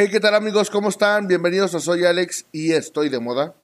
Hey, 0.00 0.10
¿qué 0.12 0.20
tal 0.20 0.36
amigos? 0.36 0.70
¿Cómo 0.70 0.90
están? 0.90 1.26
Bienvenidos 1.26 1.74
a 1.74 1.80
Soy 1.80 2.04
Alex 2.04 2.46
y 2.52 2.70
estoy 2.70 3.08
de 3.08 3.18
moda. 3.18 3.54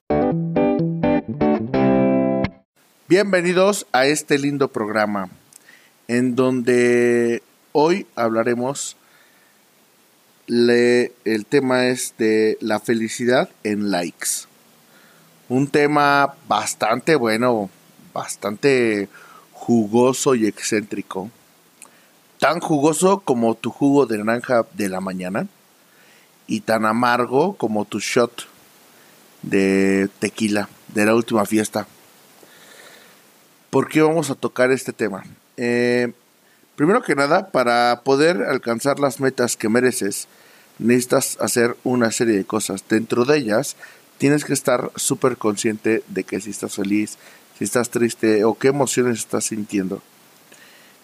Bienvenidos 3.07 3.87
a 3.93 4.05
este 4.05 4.37
lindo 4.37 4.67
programa 4.67 5.29
en 6.09 6.35
donde 6.35 7.41
hoy 7.71 8.05
hablaremos, 8.17 8.97
el 10.49 11.45
tema 11.47 11.85
es 11.85 12.15
de 12.17 12.57
la 12.59 12.81
felicidad 12.81 13.49
en 13.63 13.89
likes. 13.89 14.49
Un 15.47 15.67
tema 15.67 16.35
bastante 16.49 17.15
bueno, 17.15 17.69
bastante 18.13 19.07
jugoso 19.53 20.35
y 20.35 20.47
excéntrico. 20.47 21.31
Tan 22.41 22.59
jugoso 22.59 23.21
como 23.21 23.55
tu 23.55 23.69
jugo 23.71 24.05
de 24.05 24.17
naranja 24.17 24.65
de 24.73 24.89
la 24.89 24.99
mañana 24.99 25.47
y 26.47 26.61
tan 26.61 26.85
amargo 26.85 27.55
como 27.55 27.85
tu 27.85 27.99
shot 27.99 28.47
de 29.41 30.09
tequila 30.19 30.69
de 30.93 31.05
la 31.05 31.15
última 31.15 31.45
fiesta. 31.45 31.87
¿Por 33.69 33.89
qué 33.89 34.01
vamos 34.01 34.29
a 34.29 34.35
tocar 34.35 34.71
este 34.71 34.93
tema? 34.93 35.23
Eh, 35.57 36.13
primero 36.75 37.01
que 37.01 37.15
nada, 37.15 37.51
para 37.51 38.01
poder 38.03 38.43
alcanzar 38.43 38.99
las 38.99 39.19
metas 39.19 39.57
que 39.57 39.69
mereces, 39.69 40.27
necesitas 40.79 41.37
hacer 41.41 41.75
una 41.83 42.11
serie 42.11 42.37
de 42.37 42.45
cosas. 42.45 42.83
Dentro 42.87 43.25
de 43.25 43.37
ellas, 43.37 43.75
tienes 44.17 44.45
que 44.45 44.53
estar 44.53 44.91
súper 44.95 45.37
consciente 45.37 46.03
de 46.07 46.23
que 46.23 46.39
si 46.39 46.51
estás 46.51 46.75
feliz, 46.75 47.17
si 47.57 47.63
estás 47.63 47.89
triste 47.89 48.43
o 48.45 48.55
qué 48.57 48.69
emociones 48.69 49.19
estás 49.19 49.45
sintiendo. 49.45 50.01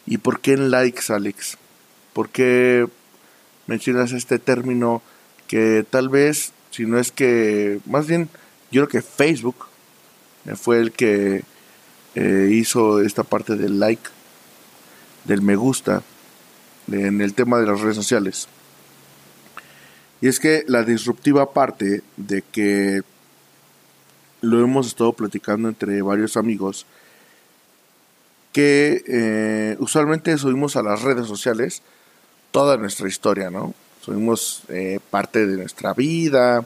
¿Y 0.05 0.18
por 0.18 0.40
qué 0.40 0.54
en 0.54 0.71
likes, 0.71 1.13
Alex? 1.13 1.58
¿Por 2.13 2.30
qué 2.30 2.88
mencionas 3.68 4.12
este 4.12 4.40
término 4.40 5.02
que 5.52 5.86
tal 5.88 6.08
vez, 6.08 6.54
si 6.70 6.86
no 6.86 6.98
es 6.98 7.12
que, 7.12 7.82
más 7.86 8.08
bien, 8.08 8.30
yo 8.72 8.88
creo 8.88 8.88
que 8.88 9.02
Facebook 9.02 9.66
fue 10.55 10.80
el 10.80 10.93
que 10.93 11.43
eh, 12.16 12.49
hizo 12.54 13.02
esta 13.02 13.26
parte 13.26 13.58
del 13.58 13.77
like, 13.77 14.10
del 15.26 15.41
me 15.41 15.58
gusta, 15.58 16.04
en 16.90 17.20
el 17.20 17.34
tema 17.34 17.60
de 17.60 17.66
las 17.66 17.82
redes 17.82 17.98
sociales. 17.98 18.48
Y 20.21 20.30
es 20.30 20.40
que 20.40 20.63
la 20.68 20.84
disruptiva 20.84 21.52
parte 21.52 22.02
de 22.15 22.43
que 22.43 23.02
lo 24.40 24.63
hemos 24.63 24.88
estado 24.88 25.12
platicando 25.12 25.68
entre 25.68 26.02
varios 26.02 26.38
amigos, 26.38 26.86
que 28.54 29.04
eh, 29.05 29.76
usualmente 29.80 30.38
subimos 30.38 30.77
a 30.77 30.82
las 30.82 31.02
redes 31.02 31.27
sociales 31.27 31.82
toda 32.52 32.77
nuestra 32.77 33.10
historia, 33.10 33.49
¿no? 33.49 33.76
Subimos 34.02 34.63
eh, 34.70 34.99
parte 35.10 35.46
de 35.46 35.57
nuestra 35.57 35.94
vida 35.94 36.66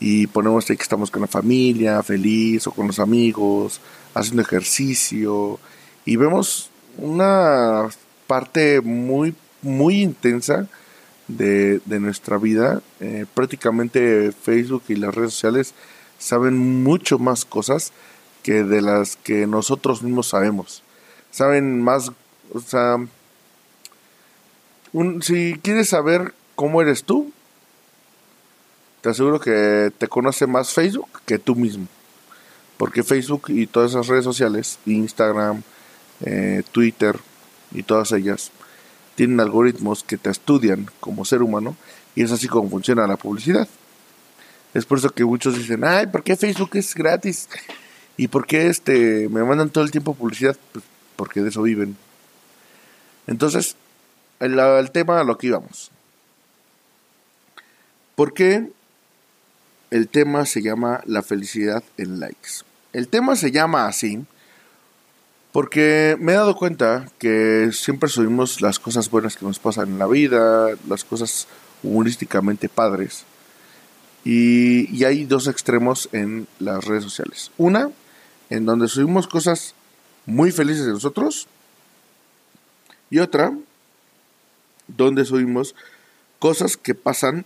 y 0.00 0.26
ponemos 0.26 0.68
ahí 0.68 0.76
que 0.76 0.82
estamos 0.82 1.10
con 1.10 1.22
la 1.22 1.28
familia, 1.28 2.02
feliz 2.02 2.66
o 2.66 2.72
con 2.72 2.88
los 2.88 2.98
amigos, 2.98 3.80
haciendo 4.14 4.42
ejercicio 4.42 5.60
y 6.04 6.16
vemos 6.16 6.70
una 6.98 7.88
parte 8.26 8.80
muy, 8.80 9.34
muy 9.62 10.02
intensa 10.02 10.68
de, 11.28 11.80
nuestra 11.86 12.38
vida. 12.38 12.82
Eh, 13.00 13.26
prácticamente 13.34 14.32
Facebook 14.32 14.84
y 14.88 14.96
las 14.96 15.14
redes 15.14 15.34
sociales 15.34 15.74
saben 16.18 16.82
mucho 16.82 17.18
más 17.18 17.44
cosas 17.44 17.92
que 18.42 18.64
de 18.64 18.82
las 18.82 19.16
que 19.16 19.46
nosotros 19.46 20.02
mismos 20.02 20.28
sabemos. 20.28 20.82
Saben 21.30 21.82
más, 21.82 22.12
o 22.52 22.60
sea, 22.60 22.96
un, 24.92 25.22
si 25.22 25.58
quieres 25.62 25.88
saber 25.88 26.34
cómo 26.54 26.82
eres 26.82 27.04
tú, 27.04 27.32
te 29.00 29.10
aseguro 29.10 29.40
que 29.40 29.92
te 29.98 30.08
conoce 30.08 30.46
más 30.46 30.72
Facebook 30.72 31.08
que 31.26 31.38
tú 31.38 31.54
mismo. 31.54 31.86
Porque 32.76 33.02
Facebook 33.02 33.44
y 33.48 33.66
todas 33.66 33.92
esas 33.92 34.06
redes 34.06 34.24
sociales, 34.24 34.78
Instagram, 34.86 35.62
eh, 36.24 36.62
Twitter 36.72 37.18
y 37.72 37.82
todas 37.82 38.12
ellas, 38.12 38.50
tienen 39.14 39.40
algoritmos 39.40 40.02
que 40.02 40.16
te 40.16 40.30
estudian 40.30 40.90
como 41.00 41.24
ser 41.24 41.42
humano 41.42 41.76
y 42.14 42.22
es 42.22 42.32
así 42.32 42.48
como 42.48 42.70
funciona 42.70 43.06
la 43.06 43.16
publicidad. 43.16 43.68
Es 44.72 44.86
por 44.86 44.98
eso 44.98 45.10
que 45.10 45.24
muchos 45.24 45.56
dicen, 45.56 45.84
ay, 45.84 46.06
¿por 46.06 46.22
qué 46.24 46.36
Facebook 46.36 46.70
es 46.74 46.94
gratis? 46.94 47.48
¿Y 48.16 48.28
por 48.28 48.46
qué 48.46 48.68
este, 48.68 49.28
me 49.28 49.44
mandan 49.44 49.70
todo 49.70 49.84
el 49.84 49.90
tiempo 49.90 50.14
publicidad? 50.14 50.56
Pues 50.72 50.84
porque 51.16 51.42
de 51.42 51.50
eso 51.50 51.62
viven. 51.62 51.96
Entonces, 53.26 53.76
el, 54.40 54.58
el 54.58 54.90
tema 54.90 55.20
a 55.20 55.24
lo 55.24 55.38
que 55.38 55.48
íbamos. 55.48 55.90
¿Por 58.14 58.32
qué 58.32 58.70
el 59.90 60.08
tema 60.08 60.46
se 60.46 60.62
llama 60.62 61.02
La 61.04 61.22
felicidad 61.22 61.82
en 61.96 62.20
likes? 62.20 62.62
El 62.92 63.08
tema 63.08 63.34
se 63.34 63.50
llama 63.50 63.86
así 63.86 64.24
porque 65.50 66.16
me 66.18 66.32
he 66.32 66.34
dado 66.34 66.56
cuenta 66.56 67.08
que 67.18 67.70
siempre 67.72 68.08
subimos 68.08 68.60
las 68.60 68.80
cosas 68.80 69.08
buenas 69.08 69.36
que 69.36 69.46
nos 69.46 69.60
pasan 69.60 69.88
en 69.88 69.98
la 69.98 70.06
vida, 70.06 70.70
las 70.88 71.04
cosas 71.04 71.46
humorísticamente 71.82 72.68
padres. 72.68 73.24
Y, 74.24 74.92
y, 74.96 75.04
hay 75.04 75.26
dos 75.26 75.46
extremos 75.46 76.08
en 76.10 76.48
las 76.58 76.84
redes 76.84 77.04
sociales. 77.04 77.52
Una, 77.56 77.90
en 78.50 78.64
donde 78.64 78.88
subimos 78.88 79.28
cosas 79.28 79.74
muy 80.26 80.50
felices 80.50 80.86
de 80.86 80.92
nosotros. 80.92 81.46
Y 83.10 83.18
otra, 83.18 83.56
donde 84.88 85.24
subimos 85.24 85.76
cosas 86.40 86.76
que 86.76 86.94
pasan 86.94 87.44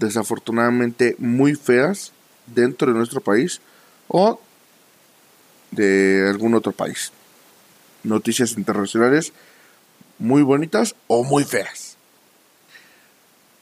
desafortunadamente 0.00 1.14
muy 1.18 1.54
feas 1.54 2.12
dentro 2.46 2.90
de 2.90 2.98
nuestro 2.98 3.20
país 3.20 3.60
o 4.08 4.40
de 5.70 6.26
algún 6.28 6.54
otro 6.54 6.72
país. 6.72 7.12
Noticias 8.02 8.56
internacionales 8.56 9.32
muy 10.18 10.42
bonitas 10.42 10.96
o 11.06 11.22
muy 11.22 11.44
feas. 11.44 11.96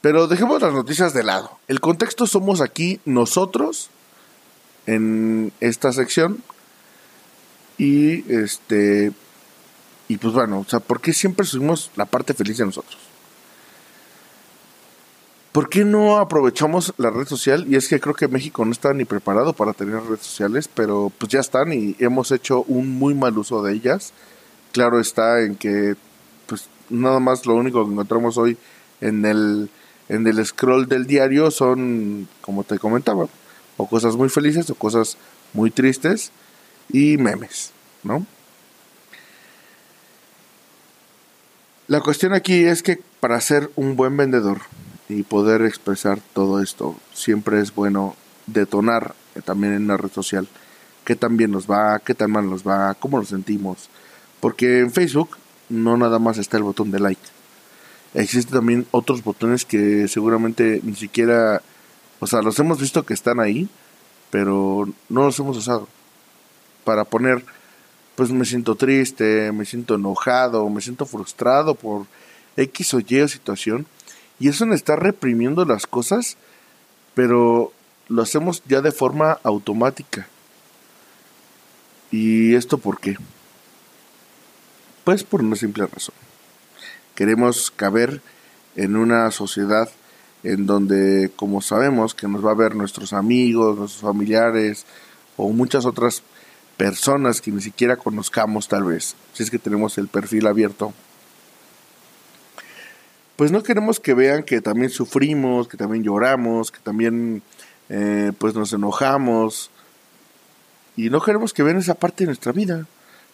Pero 0.00 0.28
dejemos 0.28 0.62
las 0.62 0.72
noticias 0.72 1.12
de 1.12 1.24
lado. 1.24 1.58
El 1.66 1.80
contexto 1.80 2.26
somos 2.26 2.60
aquí 2.60 3.00
nosotros 3.04 3.90
en 4.86 5.52
esta 5.60 5.92
sección 5.92 6.42
y 7.76 8.32
este 8.32 9.12
y 10.10 10.16
pues 10.16 10.32
bueno, 10.32 10.60
o 10.60 10.64
sea, 10.64 10.80
¿por 10.80 11.00
qué 11.00 11.12
siempre 11.12 11.44
subimos 11.44 11.90
la 11.96 12.06
parte 12.06 12.32
feliz 12.32 12.56
de 12.56 12.64
nosotros? 12.64 13.07
¿Por 15.58 15.68
qué 15.68 15.84
no 15.84 16.18
aprovechamos 16.18 16.94
la 16.98 17.10
red 17.10 17.26
social? 17.26 17.66
Y 17.68 17.74
es 17.74 17.88
que 17.88 17.98
creo 17.98 18.14
que 18.14 18.28
México 18.28 18.64
no 18.64 18.70
está 18.70 18.92
ni 18.92 19.04
preparado 19.04 19.54
para 19.54 19.72
tener 19.72 20.00
redes 20.00 20.20
sociales, 20.20 20.70
pero 20.72 21.10
pues 21.18 21.32
ya 21.32 21.40
están 21.40 21.72
y 21.72 21.96
hemos 21.98 22.30
hecho 22.30 22.62
un 22.68 22.88
muy 22.96 23.12
mal 23.16 23.36
uso 23.36 23.60
de 23.60 23.72
ellas. 23.72 24.12
Claro 24.70 25.00
está 25.00 25.42
en 25.42 25.56
que 25.56 25.96
pues 26.46 26.68
nada 26.90 27.18
más 27.18 27.44
lo 27.44 27.56
único 27.56 27.84
que 27.84 27.90
encontramos 27.90 28.38
hoy 28.38 28.56
en 29.00 29.24
el 29.24 29.68
en 30.08 30.28
el 30.28 30.46
scroll 30.46 30.86
del 30.86 31.08
diario 31.08 31.50
son, 31.50 32.28
como 32.40 32.62
te 32.62 32.78
comentaba, 32.78 33.26
o 33.78 33.88
cosas 33.88 34.14
muy 34.14 34.28
felices 34.28 34.70
o 34.70 34.76
cosas 34.76 35.16
muy 35.54 35.72
tristes 35.72 36.30
y 36.88 37.16
memes, 37.16 37.72
¿no? 38.04 38.24
La 41.88 42.00
cuestión 42.00 42.32
aquí 42.32 42.62
es 42.62 42.84
que 42.84 43.02
para 43.18 43.40
ser 43.40 43.72
un 43.74 43.96
buen 43.96 44.16
vendedor 44.16 44.60
y 45.08 45.22
poder 45.22 45.62
expresar 45.62 46.20
todo 46.32 46.62
esto. 46.62 46.96
Siempre 47.12 47.60
es 47.60 47.74
bueno 47.74 48.16
detonar 48.46 49.14
también 49.44 49.74
en 49.74 49.86
la 49.86 49.96
red 49.96 50.10
social 50.10 50.48
qué 51.04 51.16
tan 51.16 51.38
bien 51.38 51.50
nos 51.50 51.66
va, 51.66 52.00
qué 52.00 52.14
tan 52.14 52.30
mal 52.30 52.50
nos 52.50 52.66
va, 52.66 52.94
cómo 52.94 53.18
nos 53.18 53.28
sentimos. 53.28 53.88
Porque 54.40 54.80
en 54.80 54.92
Facebook 54.92 55.38
no 55.70 55.96
nada 55.96 56.18
más 56.18 56.36
está 56.36 56.58
el 56.58 56.62
botón 56.62 56.90
de 56.90 57.00
like. 57.00 57.22
Existen 58.12 58.52
también 58.52 58.86
otros 58.90 59.24
botones 59.24 59.64
que 59.64 60.06
seguramente 60.08 60.80
ni 60.82 60.94
siquiera, 60.94 61.62
o 62.20 62.26
sea, 62.26 62.42
los 62.42 62.58
hemos 62.58 62.78
visto 62.78 63.06
que 63.06 63.14
están 63.14 63.40
ahí, 63.40 63.70
pero 64.30 64.86
no 65.08 65.24
los 65.24 65.38
hemos 65.38 65.56
usado. 65.56 65.88
Para 66.84 67.04
poner, 67.04 67.42
pues 68.14 68.30
me 68.30 68.44
siento 68.44 68.74
triste, 68.74 69.50
me 69.52 69.64
siento 69.64 69.94
enojado, 69.94 70.68
me 70.68 70.82
siento 70.82 71.06
frustrado 71.06 71.74
por 71.74 72.04
X 72.58 72.92
o 72.92 73.00
Y 73.00 73.28
situación 73.28 73.86
y 74.38 74.48
eso 74.48 74.66
nos 74.66 74.76
está 74.76 74.96
reprimiendo 74.96 75.64
las 75.64 75.86
cosas, 75.86 76.36
pero 77.14 77.72
lo 78.08 78.22
hacemos 78.22 78.62
ya 78.66 78.80
de 78.80 78.92
forma 78.92 79.38
automática. 79.42 80.28
¿Y 82.10 82.54
esto 82.54 82.78
por 82.78 83.00
qué? 83.00 83.16
Pues 85.04 85.24
por 85.24 85.42
una 85.42 85.56
simple 85.56 85.86
razón. 85.86 86.14
Queremos 87.14 87.70
caber 87.70 88.22
en 88.76 88.96
una 88.96 89.30
sociedad 89.30 89.90
en 90.44 90.66
donde, 90.66 91.30
como 91.34 91.60
sabemos, 91.60 92.14
que 92.14 92.28
nos 92.28 92.44
va 92.44 92.52
a 92.52 92.54
ver 92.54 92.76
nuestros 92.76 93.12
amigos, 93.12 93.76
nuestros 93.76 94.02
familiares 94.02 94.86
o 95.36 95.48
muchas 95.50 95.84
otras 95.84 96.22
personas 96.76 97.40
que 97.40 97.50
ni 97.50 97.60
siquiera 97.60 97.96
conozcamos 97.96 98.68
tal 98.68 98.84
vez, 98.84 99.16
si 99.32 99.42
es 99.42 99.50
que 99.50 99.58
tenemos 99.58 99.98
el 99.98 100.06
perfil 100.06 100.46
abierto 100.46 100.94
pues 103.38 103.52
no 103.52 103.62
queremos 103.62 104.00
que 104.00 104.14
vean 104.14 104.42
que 104.42 104.60
también 104.60 104.90
sufrimos, 104.90 105.68
que 105.68 105.76
también 105.76 106.02
lloramos, 106.02 106.72
que 106.72 106.80
también 106.80 107.40
eh, 107.88 108.32
pues 108.36 108.56
nos 108.56 108.72
enojamos. 108.72 109.70
Y 110.96 111.08
no 111.08 111.20
queremos 111.20 111.52
que 111.52 111.62
vean 111.62 111.76
esa 111.76 111.94
parte 111.94 112.24
de 112.24 112.26
nuestra 112.26 112.50
vida. 112.50 112.88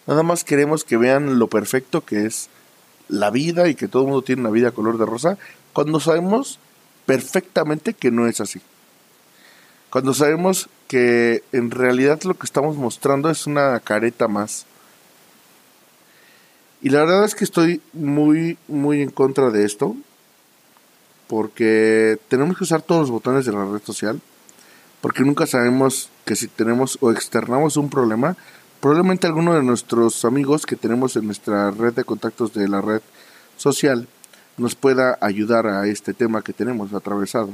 Nada 0.05 0.21
más 0.21 0.43
queremos 0.43 0.83
que 0.83 0.97
vean 0.97 1.39
lo 1.39 1.47
perfecto 1.47 2.05
que 2.05 2.27
es 2.27 2.49
la 3.07 3.31
vida 3.31 3.67
y 3.67 3.73
que 3.73 3.87
todo 3.87 4.03
el 4.03 4.09
mundo 4.09 4.21
tiene 4.21 4.41
una 4.41 4.51
vida 4.51 4.69
color 4.69 4.99
de 4.99 5.07
rosa, 5.07 5.39
cuando 5.73 5.99
sabemos 5.99 6.59
perfectamente 7.07 7.95
que 7.95 8.11
no 8.11 8.27
es 8.27 8.39
así. 8.41 8.61
Cuando 9.89 10.13
sabemos 10.13 10.69
que 10.87 11.41
en 11.51 11.71
realidad 11.71 12.21
lo 12.25 12.35
que 12.35 12.45
estamos 12.45 12.77
mostrando 12.77 13.31
es 13.31 13.47
una 13.47 13.79
careta 13.79 14.27
más 14.27 14.67
y 16.81 16.89
la 16.89 16.99
verdad 16.99 17.25
es 17.25 17.35
que 17.35 17.43
estoy 17.43 17.81
muy, 17.93 18.57
muy 18.67 19.01
en 19.01 19.09
contra 19.09 19.49
de 19.49 19.65
esto. 19.65 19.95
Porque 21.27 22.19
tenemos 22.27 22.57
que 22.57 22.63
usar 22.63 22.81
todos 22.81 23.01
los 23.01 23.11
botones 23.11 23.45
de 23.45 23.51
la 23.51 23.65
red 23.65 23.81
social. 23.83 24.21
Porque 25.01 25.23
nunca 25.23 25.47
sabemos 25.47 26.09
que 26.25 26.35
si 26.35 26.47
tenemos 26.47 26.97
o 27.01 27.11
externamos 27.11 27.77
un 27.77 27.89
problema, 27.89 28.37
probablemente 28.79 29.27
alguno 29.27 29.55
de 29.55 29.63
nuestros 29.63 30.25
amigos 30.25 30.65
que 30.65 30.75
tenemos 30.75 31.15
en 31.15 31.25
nuestra 31.25 31.71
red 31.71 31.93
de 31.93 32.03
contactos 32.03 32.53
de 32.53 32.67
la 32.67 32.81
red 32.81 33.01
social 33.57 34.07
nos 34.57 34.75
pueda 34.75 35.17
ayudar 35.21 35.67
a 35.67 35.87
este 35.87 36.13
tema 36.13 36.41
que 36.41 36.53
tenemos 36.53 36.93
atravesado. 36.93 37.49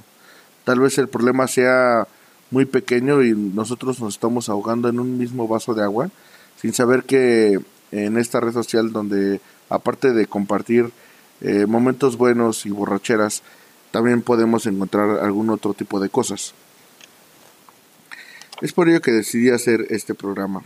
Tal 0.63 0.79
vez 0.79 0.97
el 0.97 1.07
problema 1.07 1.47
sea 1.47 2.07
muy 2.51 2.65
pequeño 2.65 3.23
y 3.23 3.33
nosotros 3.33 3.99
nos 3.99 4.13
estamos 4.13 4.49
ahogando 4.49 4.89
en 4.89 4.99
un 4.99 5.17
mismo 5.17 5.47
vaso 5.47 5.73
de 5.73 5.83
agua 5.83 6.09
sin 6.61 6.73
saber 6.73 7.03
que 7.03 7.59
en 7.91 8.17
esta 8.17 8.39
red 8.39 8.53
social 8.53 8.91
donde 8.91 9.41
aparte 9.69 10.13
de 10.13 10.27
compartir 10.27 10.91
eh, 11.41 11.65
momentos 11.65 12.17
buenos 12.17 12.65
y 12.65 12.69
borracheras, 12.69 13.41
también 13.91 14.21
podemos 14.21 14.65
encontrar 14.65 15.19
algún 15.19 15.49
otro 15.49 15.73
tipo 15.73 15.99
de 15.99 16.09
cosas. 16.09 16.53
Es 18.61 18.73
por 18.73 18.87
ello 18.87 19.01
que 19.01 19.11
decidí 19.11 19.49
hacer 19.49 19.87
este 19.89 20.13
programa. 20.13 20.63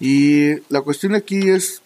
Y 0.00 0.56
la 0.70 0.80
cuestión 0.80 1.14
aquí 1.14 1.50
es, 1.50 1.82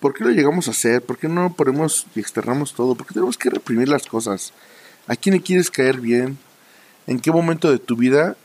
¿por 0.00 0.14
qué 0.14 0.24
lo 0.24 0.30
llegamos 0.30 0.68
a 0.68 0.72
hacer? 0.72 1.02
¿Por 1.02 1.18
qué 1.18 1.28
no 1.28 1.52
ponemos 1.52 2.06
y 2.14 2.20
externamos 2.20 2.74
todo? 2.74 2.94
¿Por 2.94 3.06
qué 3.06 3.14
tenemos 3.14 3.38
que 3.38 3.50
reprimir 3.50 3.88
las 3.88 4.06
cosas? 4.06 4.52
¿A 5.06 5.16
quién 5.16 5.34
le 5.34 5.42
quieres 5.42 5.70
caer 5.70 6.00
bien? 6.00 6.38
¿En 7.06 7.20
qué 7.20 7.30
momento 7.30 7.70
de 7.70 7.78
tu 7.78 7.96
vida 7.96 8.36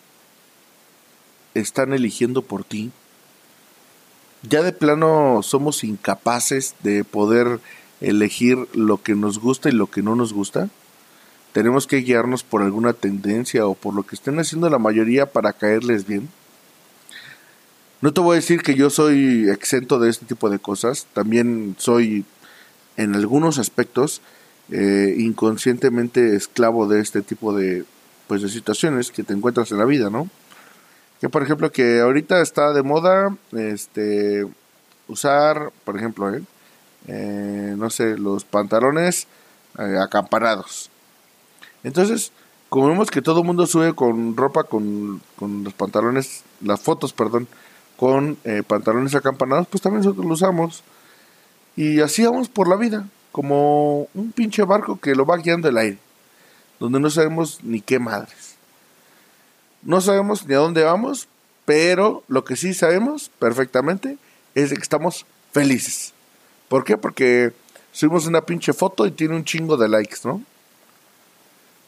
están 1.55 1.93
eligiendo 1.93 2.43
por 2.43 2.63
ti. 2.63 2.91
Ya 4.43 4.61
de 4.61 4.73
plano 4.73 5.41
somos 5.41 5.83
incapaces 5.83 6.75
de 6.83 7.03
poder 7.03 7.59
elegir 8.01 8.67
lo 8.73 9.01
que 9.01 9.15
nos 9.15 9.39
gusta 9.39 9.69
y 9.69 9.71
lo 9.71 9.87
que 9.87 10.03
no 10.03 10.15
nos 10.15 10.33
gusta. 10.33 10.69
Tenemos 11.53 11.87
que 11.87 11.97
guiarnos 11.97 12.43
por 12.43 12.61
alguna 12.61 12.93
tendencia 12.93 13.65
o 13.65 13.73
por 13.73 13.95
lo 13.95 14.03
que 14.03 14.15
estén 14.15 14.37
haciendo 14.39 14.69
la 14.69 14.77
mayoría 14.77 15.25
para 15.25 15.53
caerles 15.53 16.05
bien. 16.05 16.29
No 18.01 18.13
te 18.13 18.21
voy 18.21 18.33
a 18.33 18.35
decir 18.35 18.61
que 18.61 18.75
yo 18.75 18.89
soy 18.89 19.49
exento 19.49 19.97
de 19.97 20.09
este 20.09 20.25
tipo 20.25 20.49
de 20.49 20.59
cosas. 20.59 21.07
También 21.13 21.75
soy, 21.79 22.25
en 22.97 23.15
algunos 23.15 23.57
aspectos, 23.57 24.21
eh, 24.69 25.15
inconscientemente 25.17 26.35
esclavo 26.35 26.87
de 26.87 26.99
este 26.99 27.21
tipo 27.21 27.55
de, 27.55 27.85
pues, 28.27 28.41
de 28.41 28.49
situaciones 28.49 29.11
que 29.11 29.23
te 29.23 29.33
encuentras 29.33 29.71
en 29.71 29.77
la 29.77 29.85
vida, 29.85 30.09
¿no? 30.09 30.29
Que 31.19 31.29
por 31.29 31.43
ejemplo 31.43 31.71
que 31.71 32.01
ahorita 32.01 32.41
está 32.41 32.73
de 32.73 32.83
moda 32.83 33.35
este 33.53 34.45
usar, 35.07 35.71
por 35.83 35.97
ejemplo, 35.97 36.33
¿eh? 36.33 36.43
Eh, 37.07 37.75
no 37.77 37.89
sé, 37.89 38.17
los 38.17 38.43
pantalones 38.43 39.27
eh, 39.77 39.97
acampanados. 40.01 40.89
Entonces, 41.83 42.31
como 42.69 42.87
vemos 42.87 43.11
que 43.11 43.21
todo 43.21 43.41
el 43.41 43.45
mundo 43.45 43.67
sube 43.67 43.93
con 43.93 44.35
ropa 44.35 44.63
con, 44.63 45.21
con 45.37 45.63
los 45.63 45.73
pantalones, 45.73 46.43
las 46.61 46.81
fotos, 46.81 47.13
perdón, 47.13 47.47
con 47.95 48.37
pantalones 48.67 49.15
acampanados, 49.15 49.67
pues 49.67 49.81
también 49.81 50.03
nosotros 50.03 50.25
lo 50.25 50.33
usamos. 50.33 50.83
Y 51.75 52.01
así 52.01 52.23
vamos 52.25 52.49
por 52.49 52.67
la 52.67 52.75
vida, 52.75 53.07
como 53.31 54.07
un 54.13 54.31
pinche 54.31 54.63
barco 54.63 54.99
que 54.99 55.13
lo 55.13 55.25
va 55.25 55.37
guiando 55.37 55.67
el 55.67 55.77
aire, 55.77 55.97
donde 56.79 56.99
no 56.99 57.09
sabemos 57.09 57.59
ni 57.63 57.81
qué 57.81 57.99
madres. 57.99 58.44
No 59.85 60.01
sabemos 60.01 60.45
ni 60.47 60.55
a 60.55 60.57
dónde 60.57 60.83
vamos, 60.83 61.27
pero 61.63 62.23
lo 62.27 62.43
que 62.43 62.55
sí 62.55 62.73
sabemos 62.73 63.29
perfectamente 63.39 64.17
es 64.55 64.73
que 64.73 64.81
estamos 64.81 65.25
felices. 65.51 66.13
¿Por 66.67 66.83
qué? 66.83 66.97
Porque 66.97 67.53
subimos 67.91 68.25
una 68.25 68.41
pinche 68.41 68.73
foto 68.73 69.05
y 69.05 69.11
tiene 69.11 69.35
un 69.35 69.45
chingo 69.45 69.77
de 69.77 69.87
likes, 69.87 70.17
¿no? 70.23 70.41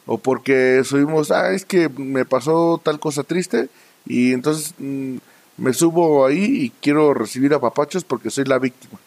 O 0.05 0.19
porque 0.19 0.83
subimos, 0.85 1.31
ah, 1.31 1.51
es 1.51 1.65
que 1.65 1.89
me 1.89 2.23
pasó 2.23 2.79
tal 2.81 2.99
cosa 2.99 3.23
triste 3.23 3.67
y 4.05 4.31
entonces 4.31 4.75
mm, 4.77 5.17
me 5.57 5.73
subo 5.73 6.25
ahí 6.25 6.65
y 6.65 6.69
quiero 6.81 7.15
recibir 7.15 7.53
a 7.53 7.59
papachos 7.59 8.03
porque 8.03 8.29
soy 8.29 8.45
la 8.45 8.59
víctima. 8.59 8.99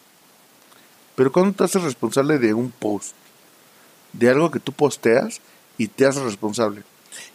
Pero 1.15 1.31
cuando 1.31 1.53
te 1.53 1.63
haces 1.63 1.83
responsable 1.83 2.39
de 2.39 2.53
un 2.53 2.71
post, 2.71 3.15
de 4.13 4.29
algo 4.29 4.51
que 4.51 4.59
tú 4.59 4.73
posteas 4.73 5.39
y 5.77 5.87
te 5.87 6.05
haces 6.05 6.23
responsable. 6.23 6.83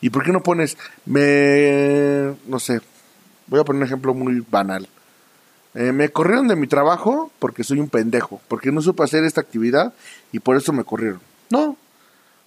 ¿Y 0.01 0.11
por 0.11 0.25
qué 0.25 0.33
no 0.33 0.43
pones, 0.43 0.77
me, 1.05 2.35
no 2.47 2.59
sé, 2.59 2.81
voy 3.47 3.61
a 3.61 3.65
poner 3.65 3.83
un 3.83 3.87
ejemplo 3.87 4.15
muy 4.15 4.45
banal. 4.49 4.89
Eh, 5.75 5.93
me 5.93 6.09
corrieron 6.09 6.49
de 6.49 6.57
mi 6.57 6.67
trabajo 6.67 7.31
porque 7.39 7.65
soy 7.65 7.81
un 7.81 7.89
pendejo, 7.89 8.41
porque 8.49 8.73
no 8.73 8.81
supe 8.81 9.05
hacer 9.05 9.25
esta 9.25 9.41
actividad 9.41 9.93
y 10.33 10.41
por 10.41 10.57
eso 10.57 10.73
me 10.73 10.85
corrieron. 10.85 11.21
No, 11.51 11.77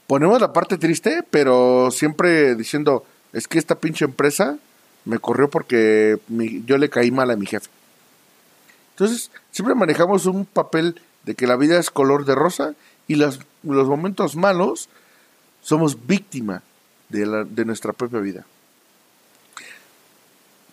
ponemos 0.08 0.42
la 0.42 0.52
parte 0.52 0.78
triste, 0.78 1.24
pero 1.30 1.92
siempre 1.92 2.56
diciendo, 2.56 3.06
es 3.34 3.48
que 3.48 3.60
esta 3.60 3.76
pinche 3.76 4.06
empresa 4.06 4.58
me 5.06 5.20
corrió 5.20 5.50
porque 5.50 6.18
yo 6.66 6.78
le 6.78 6.90
caí 6.90 7.12
mal 7.12 7.30
a 7.30 7.36
mi 7.36 7.46
jefe. 7.46 7.70
Entonces, 8.92 9.32
siempre 9.52 9.76
manejamos 9.76 10.26
un 10.26 10.46
papel 10.46 11.00
de 11.24 11.36
que 11.36 11.48
la 11.48 11.56
vida 11.56 11.80
es 11.80 11.92
color 11.92 12.26
de 12.26 12.36
rosa 12.36 12.74
y 13.08 13.16
los, 13.16 13.40
los 13.64 13.88
momentos 13.88 14.36
malos 14.36 14.90
somos 15.62 16.08
víctima 16.08 16.64
de, 17.10 17.66
nuestra 17.66 17.94
propia 17.94 18.20
vida. 18.20 18.46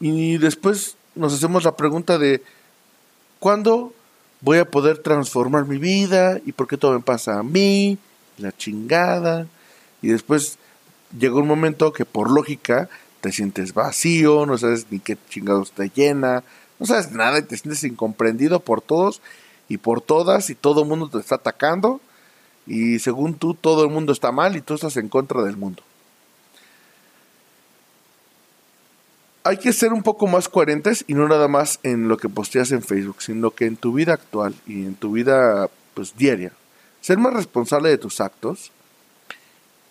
Y 0.00 0.38
después 0.38 0.96
nos 1.14 1.32
hacemos 1.32 1.64
la 1.64 1.76
pregunta 1.76 2.18
de, 2.18 2.42
¿cuándo 3.38 3.94
voy 4.40 4.58
a 4.58 4.70
poder 4.70 4.98
transformar 4.98 5.66
mi 5.66 5.78
vida? 5.78 6.38
¿Y 6.44 6.52
por 6.52 6.68
qué 6.68 6.76
todo 6.76 6.92
me 6.92 7.00
pasa 7.00 7.38
a 7.38 7.42
mí? 7.42 7.98
La 8.38 8.52
chingada. 8.52 9.46
Y 10.02 10.08
después 10.08 10.58
llega 11.18 11.36
un 11.36 11.46
momento 11.46 11.92
que 11.92 12.04
por 12.04 12.30
lógica 12.30 12.88
te 13.22 13.32
sientes 13.32 13.72
vacío, 13.72 14.44
no 14.44 14.58
sabes 14.58 14.86
ni 14.90 15.00
qué 15.00 15.16
chingados 15.30 15.72
te 15.72 15.90
llena, 15.94 16.44
no 16.78 16.86
sabes 16.86 17.10
nada 17.10 17.38
y 17.38 17.42
te 17.42 17.56
sientes 17.56 17.82
incomprendido 17.84 18.60
por 18.60 18.82
todos 18.82 19.22
y 19.68 19.78
por 19.78 20.00
todas 20.02 20.50
y 20.50 20.54
todo 20.54 20.82
el 20.82 20.88
mundo 20.88 21.08
te 21.08 21.18
está 21.18 21.36
atacando 21.36 22.00
y 22.66 22.98
según 22.98 23.34
tú 23.34 23.54
todo 23.54 23.84
el 23.84 23.90
mundo 23.90 24.12
está 24.12 24.32
mal 24.32 24.56
y 24.56 24.60
tú 24.60 24.74
estás 24.74 24.96
en 24.96 25.08
contra 25.08 25.42
del 25.42 25.56
mundo. 25.56 25.82
Hay 29.46 29.58
que 29.58 29.72
ser 29.72 29.92
un 29.92 30.02
poco 30.02 30.26
más 30.26 30.48
coherentes 30.48 31.04
y 31.06 31.14
no 31.14 31.28
nada 31.28 31.46
más 31.46 31.78
en 31.84 32.08
lo 32.08 32.16
que 32.16 32.28
posteas 32.28 32.72
en 32.72 32.82
Facebook, 32.82 33.22
sino 33.22 33.52
que 33.52 33.66
en 33.66 33.76
tu 33.76 33.92
vida 33.92 34.14
actual 34.14 34.56
y 34.66 34.84
en 34.84 34.96
tu 34.96 35.12
vida 35.12 35.70
pues 35.94 36.16
diaria. 36.16 36.50
Ser 37.00 37.18
más 37.18 37.32
responsable 37.32 37.88
de 37.88 37.98
tus 37.98 38.20
actos. 38.20 38.72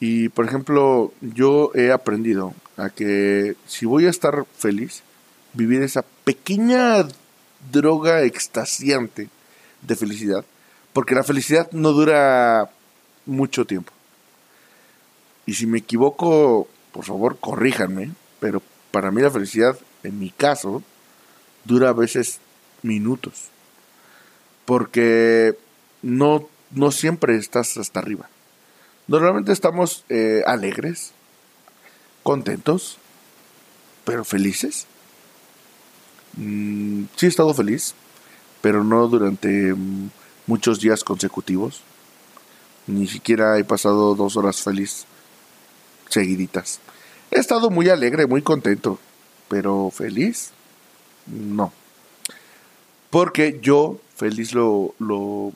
Y 0.02 0.28
por 0.28 0.46
ejemplo, 0.46 1.14
yo 1.22 1.72
he 1.74 1.94
aprendido 1.94 2.54
a 2.76 2.90
que 2.90 3.56
si 3.66 3.86
voy 3.86 4.08
a 4.08 4.10
estar 4.10 4.46
feliz, 4.58 5.04
vivir 5.54 5.82
esa 5.84 6.04
pequeña 6.26 7.08
droga 7.72 8.24
extasiante 8.24 9.30
de 9.82 9.96
felicidad, 9.96 10.44
porque 10.92 11.16
la 11.16 11.24
felicidad 11.24 11.72
no 11.72 11.94
dura 11.94 12.70
mucho 13.26 13.64
tiempo. 13.64 13.94
Y 15.46 15.54
si 15.54 15.66
me 15.66 15.78
equivoco, 15.78 16.68
por 16.92 17.06
favor, 17.06 17.38
corríjanme, 17.40 18.12
pero 18.42 18.62
para 18.96 19.12
mí 19.12 19.22
la 19.22 19.30
felicidad, 19.30 19.78
en 20.04 20.20
mi 20.20 20.30
caso, 20.30 20.82
dura 21.66 21.90
a 21.90 21.92
veces 21.92 22.40
minutos. 22.82 23.50
Porque 24.64 25.58
no, 26.02 26.48
no 26.72 26.92
siempre 26.92 27.36
estás 27.36 27.76
hasta 27.76 28.00
arriba. 28.00 28.30
Normalmente 29.08 29.52
estamos 29.52 30.06
eh, 30.08 30.44
alegres, 30.48 31.12
contentos, 32.24 32.98
pero 34.06 34.24
felices. 34.24 34.88
Mm, 36.38 37.04
sí 37.18 37.26
he 37.26 37.30
estado 37.30 37.54
feliz, 37.54 37.96
pero 38.62 38.86
no 38.86 39.10
durante 39.10 39.74
mm, 39.74 40.10
muchos 40.48 40.80
días 40.80 41.04
consecutivos. 41.04 41.82
Ni 42.88 43.08
siquiera 43.08 43.60
he 43.60 43.66
pasado 43.66 44.16
dos 44.16 44.38
horas 44.38 44.62
feliz 44.62 45.04
seguiditas. 46.08 46.80
He 47.36 47.40
estado 47.40 47.70
muy 47.70 47.90
alegre, 47.90 48.28
muy 48.28 48.42
contento, 48.42 48.98
pero 49.50 49.92
feliz, 49.92 50.52
no. 51.26 51.74
Porque 53.10 53.60
yo 53.62 54.00
feliz 54.16 54.54
lo, 54.54 54.96
lo, 55.00 55.52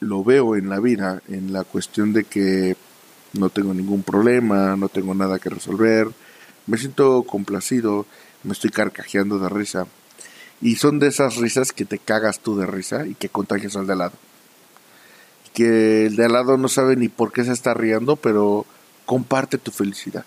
lo 0.00 0.24
veo 0.24 0.56
en 0.56 0.70
la 0.70 0.80
vida, 0.80 1.22
en 1.28 1.52
la 1.52 1.62
cuestión 1.62 2.12
de 2.12 2.24
que 2.24 2.76
no 3.32 3.48
tengo 3.48 3.72
ningún 3.72 4.02
problema, 4.02 4.74
no 4.74 4.88
tengo 4.88 5.14
nada 5.14 5.38
que 5.38 5.50
resolver, 5.50 6.08
me 6.66 6.78
siento 6.78 7.22
complacido, 7.22 8.04
me 8.42 8.54
estoy 8.54 8.70
carcajeando 8.70 9.38
de 9.38 9.48
risa. 9.48 9.86
Y 10.60 10.74
son 10.74 10.98
de 10.98 11.06
esas 11.06 11.36
risas 11.36 11.72
que 11.72 11.84
te 11.84 12.00
cagas 12.00 12.40
tú 12.40 12.58
de 12.58 12.66
risa 12.66 13.06
y 13.06 13.14
que 13.14 13.28
contagias 13.28 13.76
al 13.76 13.86
de 13.86 13.92
al 13.92 13.98
lado. 14.00 14.14
Que 15.54 16.06
el 16.06 16.16
de 16.16 16.24
al 16.24 16.32
lado 16.32 16.56
no 16.56 16.66
sabe 16.66 16.96
ni 16.96 17.06
por 17.06 17.30
qué 17.30 17.44
se 17.44 17.52
está 17.52 17.72
riendo, 17.72 18.16
pero 18.16 18.66
comparte 19.08 19.56
tu 19.56 19.70
felicidad. 19.70 20.26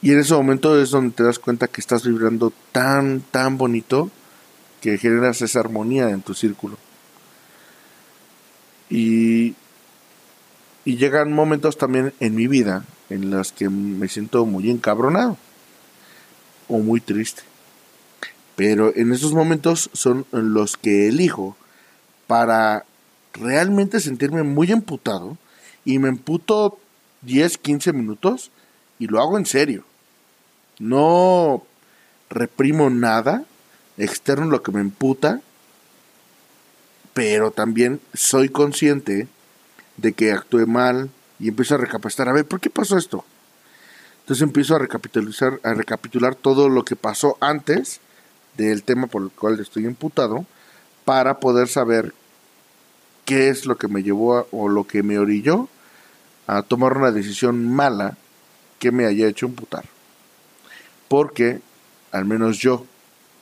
Y 0.00 0.10
en 0.10 0.20
ese 0.20 0.32
momento 0.32 0.80
es 0.80 0.90
donde 0.90 1.14
te 1.14 1.22
das 1.22 1.38
cuenta 1.38 1.68
que 1.68 1.82
estás 1.82 2.02
vibrando 2.02 2.50
tan, 2.72 3.20
tan 3.20 3.58
bonito 3.58 4.10
que 4.80 4.96
generas 4.96 5.42
esa 5.42 5.60
armonía 5.60 6.08
en 6.08 6.22
tu 6.22 6.32
círculo. 6.32 6.78
Y, 8.88 9.54
llegan 10.86 11.30
momentos 11.30 11.76
también 11.76 12.14
en 12.20 12.34
mi 12.34 12.46
vida 12.46 12.86
en 13.10 13.30
los 13.30 13.52
que 13.52 13.68
me 13.68 14.08
siento 14.08 14.46
muy 14.46 14.70
encabronado 14.70 15.36
o 16.68 16.78
muy 16.78 17.02
triste. 17.02 17.42
Pero 18.56 18.96
en 18.96 19.12
esos 19.12 19.34
momentos 19.34 19.90
son 19.92 20.24
los 20.32 20.78
que 20.78 21.08
elijo 21.08 21.54
para 22.26 22.86
realmente 23.34 24.00
sentirme 24.00 24.42
muy 24.42 24.72
emputado 24.72 25.36
y 25.84 25.98
me 25.98 26.08
emputo 26.08 26.78
10, 27.22 27.58
15 27.58 27.92
minutos 27.92 28.50
y 28.98 29.06
lo 29.06 29.20
hago 29.20 29.38
en 29.38 29.46
serio. 29.46 29.84
No 30.78 31.64
reprimo 32.30 32.90
nada 32.90 33.44
externo 33.98 34.46
lo 34.46 34.62
que 34.62 34.72
me 34.72 34.80
emputa, 34.80 35.40
pero 37.14 37.50
también 37.50 38.00
soy 38.14 38.48
consciente 38.48 39.28
de 39.96 40.12
que 40.12 40.32
actué 40.32 40.66
mal 40.66 41.10
y 41.38 41.48
empiezo 41.48 41.74
a 41.74 41.78
recapacitar, 41.78 42.28
a 42.28 42.32
ver, 42.32 42.46
¿por 42.46 42.60
qué 42.60 42.70
pasó 42.70 42.96
esto? 42.96 43.24
Entonces 44.20 44.42
empiezo 44.42 44.76
a 44.76 44.78
recapitular, 44.78 45.60
a 45.62 45.74
recapitular 45.74 46.34
todo 46.34 46.68
lo 46.68 46.84
que 46.84 46.96
pasó 46.96 47.36
antes 47.40 48.00
del 48.56 48.82
tema 48.84 49.06
por 49.08 49.22
el 49.22 49.30
cual 49.30 49.58
estoy 49.60 49.84
imputado 49.84 50.46
para 51.04 51.40
poder 51.40 51.68
saber 51.68 52.14
qué 53.24 53.48
es 53.48 53.66
lo 53.66 53.76
que 53.76 53.88
me 53.88 54.02
llevó 54.02 54.46
o 54.52 54.68
lo 54.68 54.86
que 54.86 55.02
me 55.02 55.18
orilló 55.18 55.68
a 56.46 56.62
tomar 56.62 56.96
una 56.96 57.10
decisión 57.10 57.66
mala 57.66 58.16
que 58.78 58.90
me 58.92 59.06
haya 59.06 59.28
hecho 59.28 59.46
imputar. 59.46 59.84
Porque, 61.08 61.60
al 62.10 62.24
menos 62.24 62.58
yo, 62.58 62.86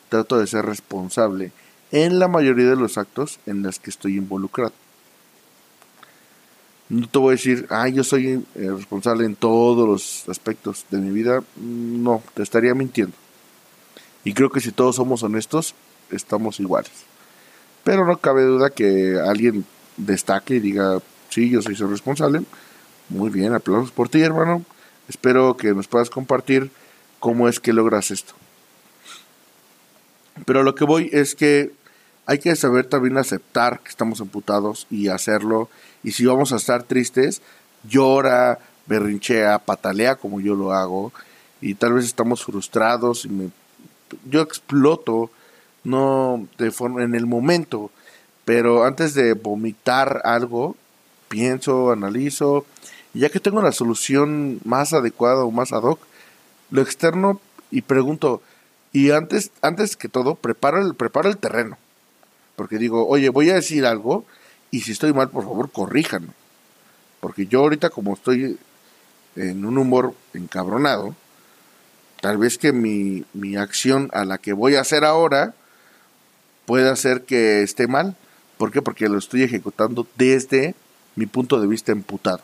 trato 0.08 0.38
de 0.38 0.46
ser 0.46 0.66
responsable 0.66 1.52
en 1.92 2.18
la 2.18 2.28
mayoría 2.28 2.68
de 2.68 2.76
los 2.76 2.98
actos 2.98 3.40
en 3.46 3.62
los 3.62 3.78
que 3.78 3.90
estoy 3.90 4.16
involucrado. 4.16 4.72
No 6.88 7.06
te 7.08 7.18
voy 7.20 7.28
a 7.28 7.36
decir, 7.36 7.66
ah, 7.70 7.88
yo 7.88 8.02
soy 8.02 8.44
eh, 8.56 8.70
responsable 8.76 9.24
en 9.24 9.36
todos 9.36 9.88
los 9.88 10.28
aspectos 10.28 10.84
de 10.90 10.98
mi 10.98 11.10
vida. 11.10 11.40
No, 11.56 12.20
te 12.34 12.42
estaría 12.42 12.74
mintiendo. 12.74 13.14
Y 14.24 14.34
creo 14.34 14.50
que 14.50 14.60
si 14.60 14.72
todos 14.72 14.96
somos 14.96 15.22
honestos, 15.22 15.74
estamos 16.10 16.58
iguales. 16.58 16.90
Pero 17.84 18.04
no 18.04 18.16
cabe 18.18 18.42
duda 18.42 18.70
que 18.70 19.18
alguien 19.24 19.64
destaque 19.96 20.56
y 20.56 20.60
diga, 20.60 21.00
sí, 21.28 21.48
yo 21.48 21.62
soy 21.62 21.74
responsable. 21.74 22.42
Muy 23.10 23.28
bien, 23.28 23.52
aplausos 23.52 23.90
por 23.90 24.08
ti, 24.08 24.22
hermano. 24.22 24.64
Espero 25.08 25.56
que 25.56 25.74
nos 25.74 25.88
puedas 25.88 26.10
compartir 26.10 26.70
cómo 27.18 27.48
es 27.48 27.58
que 27.58 27.72
logras 27.72 28.12
esto. 28.12 28.34
Pero 30.46 30.62
lo 30.62 30.76
que 30.76 30.84
voy 30.84 31.10
es 31.12 31.34
que 31.34 31.72
hay 32.26 32.38
que 32.38 32.54
saber 32.54 32.86
también 32.86 33.18
aceptar 33.18 33.80
que 33.80 33.88
estamos 33.88 34.20
amputados 34.20 34.86
y 34.90 35.08
hacerlo. 35.08 35.68
Y 36.04 36.12
si 36.12 36.24
vamos 36.24 36.52
a 36.52 36.56
estar 36.56 36.84
tristes, 36.84 37.42
llora, 37.82 38.60
berrinchea, 38.86 39.58
patalea 39.58 40.14
como 40.14 40.40
yo 40.40 40.54
lo 40.54 40.72
hago. 40.72 41.12
Y 41.60 41.74
tal 41.74 41.94
vez 41.94 42.04
estamos 42.04 42.44
frustrados 42.44 43.24
y 43.24 43.28
me, 43.28 43.50
yo 44.30 44.40
exploto, 44.40 45.32
no 45.82 46.46
de 46.58 46.70
forma, 46.70 47.02
en 47.02 47.16
el 47.16 47.26
momento. 47.26 47.90
Pero 48.44 48.84
antes 48.84 49.14
de 49.14 49.32
vomitar 49.32 50.22
algo, 50.22 50.76
pienso, 51.28 51.90
analizo. 51.90 52.66
Ya 53.14 53.28
que 53.28 53.40
tengo 53.40 53.60
la 53.62 53.72
solución 53.72 54.60
más 54.64 54.92
adecuada 54.92 55.44
o 55.44 55.50
más 55.50 55.72
ad 55.72 55.82
hoc, 55.82 56.00
lo 56.70 56.82
externo 56.82 57.40
y 57.70 57.82
pregunto, 57.82 58.42
y 58.92 59.10
antes, 59.10 59.50
antes 59.62 59.96
que 59.96 60.08
todo, 60.08 60.34
preparo 60.34 60.80
el, 60.80 60.94
preparo 60.94 61.28
el 61.28 61.36
terreno. 61.36 61.78
Porque 62.56 62.78
digo, 62.78 63.06
oye, 63.06 63.28
voy 63.28 63.50
a 63.50 63.54
decir 63.54 63.86
algo 63.86 64.24
y 64.70 64.80
si 64.82 64.92
estoy 64.92 65.12
mal, 65.12 65.30
por 65.30 65.44
favor, 65.44 65.70
corríjanme. 65.70 66.28
Porque 67.20 67.46
yo 67.46 67.60
ahorita 67.60 67.90
como 67.90 68.14
estoy 68.14 68.58
en 69.36 69.64
un 69.64 69.78
humor 69.78 70.14
encabronado, 70.34 71.14
tal 72.20 72.38
vez 72.38 72.58
que 72.58 72.72
mi, 72.72 73.24
mi 73.32 73.56
acción 73.56 74.10
a 74.12 74.24
la 74.24 74.38
que 74.38 74.52
voy 74.52 74.76
a 74.76 74.80
hacer 74.80 75.04
ahora 75.04 75.54
pueda 76.66 76.92
hacer 76.92 77.24
que 77.24 77.62
esté 77.62 77.86
mal. 77.86 78.16
¿Por 78.58 78.70
qué? 78.70 78.82
Porque 78.82 79.08
lo 79.08 79.18
estoy 79.18 79.42
ejecutando 79.42 80.06
desde 80.16 80.74
mi 81.16 81.26
punto 81.26 81.60
de 81.60 81.66
vista 81.66 81.92
emputado. 81.92 82.42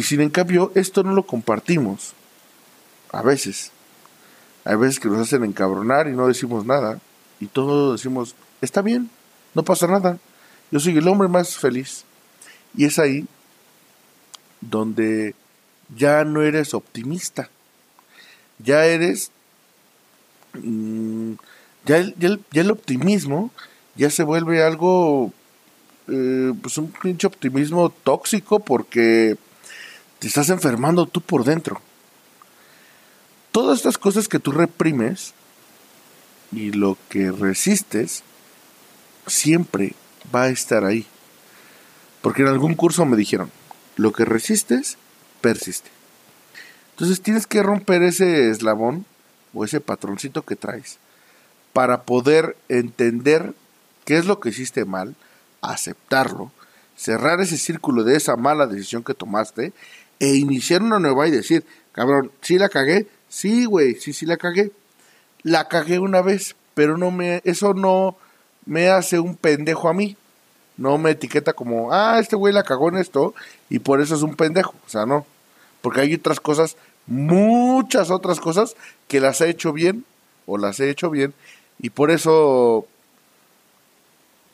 Y 0.00 0.02
sin 0.02 0.22
en 0.22 0.30
cambio, 0.30 0.72
esto 0.74 1.02
no 1.02 1.12
lo 1.12 1.26
compartimos. 1.26 2.14
A 3.12 3.20
veces. 3.20 3.70
Hay 4.64 4.76
veces 4.76 4.98
que 4.98 5.10
nos 5.10 5.18
hacen 5.18 5.44
encabronar 5.44 6.08
y 6.08 6.12
no 6.12 6.26
decimos 6.26 6.64
nada. 6.64 7.02
Y 7.38 7.48
todos 7.48 8.00
decimos, 8.00 8.34
está 8.62 8.80
bien, 8.80 9.10
no 9.52 9.62
pasa 9.62 9.86
nada. 9.86 10.18
Yo 10.70 10.80
soy 10.80 10.96
el 10.96 11.06
hombre 11.06 11.28
más 11.28 11.58
feliz. 11.58 12.06
Y 12.74 12.86
es 12.86 12.98
ahí 12.98 13.26
donde 14.62 15.34
ya 15.94 16.24
no 16.24 16.40
eres 16.40 16.72
optimista. 16.72 17.50
Ya 18.58 18.86
eres... 18.86 19.30
Mm, 20.54 21.32
ya, 21.84 21.98
el, 21.98 22.70
optimismo 22.70 23.50
ya 23.96 24.08
se 24.08 24.22
vuelve 24.22 24.62
algo... 24.62 25.30
Eh, 26.08 26.54
pues 26.62 26.78
un 26.78 26.90
pinche 26.90 27.26
optimismo 27.26 27.90
tóxico 27.90 28.60
porque 28.60 29.36
te 30.20 30.28
estás 30.28 30.50
enfermando 30.50 31.06
tú 31.06 31.22
por 31.22 31.44
dentro. 31.44 31.80
Todas 33.52 33.78
estas 33.78 33.98
cosas 33.98 34.28
que 34.28 34.38
tú 34.38 34.52
reprimes 34.52 35.32
y 36.52 36.72
lo 36.72 36.98
que 37.08 37.32
resistes 37.32 38.22
siempre 39.26 39.94
va 40.32 40.44
a 40.44 40.48
estar 40.50 40.84
ahí. 40.84 41.06
Porque 42.20 42.42
en 42.42 42.48
algún 42.48 42.74
curso 42.74 43.06
me 43.06 43.16
dijeron, 43.16 43.50
lo 43.96 44.12
que 44.12 44.26
resistes, 44.26 44.98
persiste. 45.40 45.90
Entonces 46.90 47.22
tienes 47.22 47.46
que 47.46 47.62
romper 47.62 48.02
ese 48.02 48.50
eslabón 48.50 49.06
o 49.54 49.64
ese 49.64 49.80
patroncito 49.80 50.42
que 50.42 50.54
traes 50.54 50.98
para 51.72 52.02
poder 52.02 52.58
entender 52.68 53.54
qué 54.04 54.18
es 54.18 54.26
lo 54.26 54.38
que 54.38 54.50
hiciste 54.50 54.84
mal, 54.84 55.14
aceptarlo, 55.62 56.52
cerrar 56.94 57.40
ese 57.40 57.56
círculo 57.56 58.04
de 58.04 58.16
esa 58.16 58.36
mala 58.36 58.66
decisión 58.66 59.02
que 59.02 59.14
tomaste 59.14 59.72
e 60.20 60.36
iniciar 60.36 60.82
una 60.82 61.00
nueva 61.00 61.26
y 61.26 61.32
decir, 61.32 61.64
cabrón, 61.92 62.30
sí 62.42 62.58
la 62.58 62.68
cagué, 62.68 63.08
sí, 63.28 63.64
güey, 63.64 63.96
sí, 63.96 64.12
sí 64.12 64.26
la 64.26 64.36
cagué. 64.36 64.70
La 65.42 65.66
cagué 65.68 65.98
una 65.98 66.22
vez, 66.22 66.54
pero 66.74 66.96
no 66.96 67.10
me, 67.10 67.40
eso 67.44 67.74
no 67.74 68.16
me 68.66 68.90
hace 68.90 69.18
un 69.18 69.36
pendejo 69.36 69.88
a 69.88 69.94
mí. 69.94 70.16
No 70.76 70.96
me 70.98 71.10
etiqueta 71.10 71.52
como, 71.52 71.92
ah, 71.92 72.18
este 72.20 72.36
güey 72.36 72.54
la 72.54 72.62
cagó 72.62 72.88
en 72.88 72.96
esto 72.96 73.34
y 73.68 73.80
por 73.80 74.00
eso 74.00 74.14
es 74.14 74.22
un 74.22 74.36
pendejo. 74.36 74.74
O 74.86 74.88
sea, 74.88 75.06
no. 75.06 75.26
Porque 75.82 76.02
hay 76.02 76.14
otras 76.14 76.40
cosas, 76.40 76.76
muchas 77.06 78.10
otras 78.10 78.38
cosas 78.40 78.76
que 79.08 79.20
las 79.20 79.40
he 79.40 79.48
hecho 79.48 79.72
bien 79.72 80.04
o 80.46 80.58
las 80.58 80.78
he 80.80 80.90
hecho 80.90 81.10
bien 81.10 81.34
y 81.82 81.90
por 81.90 82.10
eso, 82.10 82.86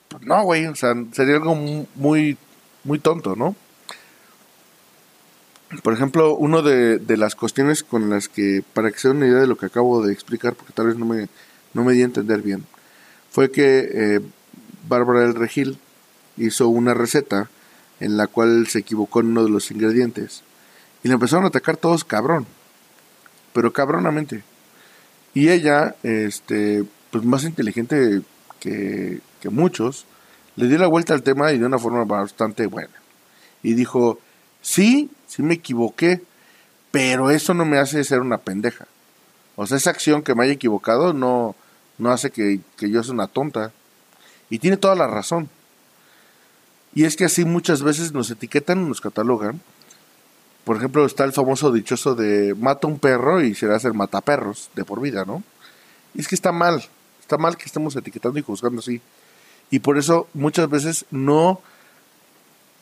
pues 0.08 0.22
no, 0.22 0.42
güey, 0.44 0.66
o 0.66 0.76
sea, 0.76 0.94
sería 1.12 1.36
algo 1.36 1.56
muy, 1.56 2.38
muy 2.84 2.98
tonto, 3.00 3.34
¿no? 3.34 3.56
Por 5.82 5.92
ejemplo, 5.92 6.36
una 6.36 6.62
de, 6.62 7.16
las 7.16 7.34
cuestiones 7.34 7.82
con 7.82 8.08
las 8.08 8.28
que, 8.28 8.62
para 8.72 8.90
que 8.90 8.98
se 8.98 9.08
den 9.08 9.16
una 9.18 9.26
idea 9.26 9.40
de 9.40 9.48
lo 9.48 9.56
que 9.56 9.66
acabo 9.66 10.04
de 10.04 10.12
explicar, 10.12 10.54
porque 10.54 10.72
tal 10.72 10.86
vez 10.86 10.96
no 10.96 11.04
me, 11.06 11.28
no 11.74 11.82
me 11.82 11.92
di 11.92 12.02
a 12.02 12.04
entender 12.04 12.40
bien, 12.40 12.64
fue 13.30 13.50
que 13.50 13.88
eh, 13.92 14.20
Bárbara 14.88 15.20
del 15.20 15.34
Regil 15.34 15.78
hizo 16.36 16.68
una 16.68 16.94
receta 16.94 17.50
en 17.98 18.16
la 18.16 18.28
cual 18.28 18.68
se 18.68 18.78
equivocó 18.78 19.20
en 19.20 19.28
uno 19.28 19.44
de 19.44 19.50
los 19.50 19.70
ingredientes. 19.70 20.42
Y 21.02 21.08
le 21.08 21.14
empezaron 21.14 21.44
a 21.44 21.48
atacar 21.48 21.76
todos 21.76 22.04
cabrón, 22.04 22.46
pero 23.52 23.72
cabronamente. 23.72 24.44
Y 25.34 25.48
ella, 25.48 25.96
este, 26.02 26.84
pues 27.10 27.24
más 27.24 27.44
inteligente 27.44 28.22
que, 28.60 29.20
que 29.40 29.50
muchos, 29.50 30.06
le 30.56 30.68
dio 30.68 30.78
la 30.78 30.86
vuelta 30.86 31.12
al 31.12 31.22
tema 31.22 31.52
y 31.52 31.58
de 31.58 31.66
una 31.66 31.78
forma 31.78 32.04
bastante 32.04 32.66
buena. 32.66 32.94
Y 33.62 33.74
dijo, 33.74 34.20
sí, 34.62 35.10
sí 35.26 35.42
me 35.42 35.54
equivoqué, 35.54 36.22
pero 36.90 37.30
eso 37.30 37.54
no 37.54 37.64
me 37.64 37.78
hace 37.78 38.02
ser 38.04 38.20
una 38.20 38.38
pendeja. 38.38 38.86
O 39.56 39.66
sea, 39.66 39.76
esa 39.76 39.90
acción 39.90 40.22
que 40.22 40.34
me 40.34 40.44
haya 40.44 40.52
equivocado 40.52 41.12
no, 41.12 41.56
no 41.98 42.10
hace 42.10 42.30
que, 42.30 42.60
yo 42.78 43.02
sea 43.02 43.14
una 43.14 43.26
tonta. 43.26 43.72
Y 44.50 44.58
tiene 44.58 44.76
toda 44.76 44.94
la 44.94 45.06
razón. 45.06 45.48
Y 46.94 47.04
es 47.04 47.16
que 47.16 47.24
así 47.24 47.44
muchas 47.44 47.82
veces 47.82 48.12
nos 48.12 48.30
etiquetan, 48.30 48.88
nos 48.88 49.00
catalogan. 49.00 49.60
Por 50.64 50.76
ejemplo, 50.76 51.04
está 51.04 51.24
el 51.24 51.32
famoso 51.32 51.72
dichoso 51.72 52.14
de 52.14 52.54
mata 52.54 52.86
un 52.86 52.98
perro 52.98 53.42
y 53.42 53.54
serás 53.54 53.84
el 53.84 53.94
mataperros 53.94 54.70
de 54.74 54.84
por 54.84 55.00
vida, 55.00 55.24
¿no? 55.24 55.42
Y 56.14 56.20
es 56.20 56.28
que 56.28 56.34
está 56.34 56.52
mal, 56.52 56.84
está 57.20 57.38
mal 57.38 57.56
que 57.56 57.64
estemos 57.64 57.94
etiquetando 57.96 58.38
y 58.38 58.42
juzgando 58.42 58.80
así. 58.80 59.00
Y 59.70 59.80
por 59.80 59.98
eso 59.98 60.28
muchas 60.32 60.68
veces 60.68 61.06
no, 61.10 61.60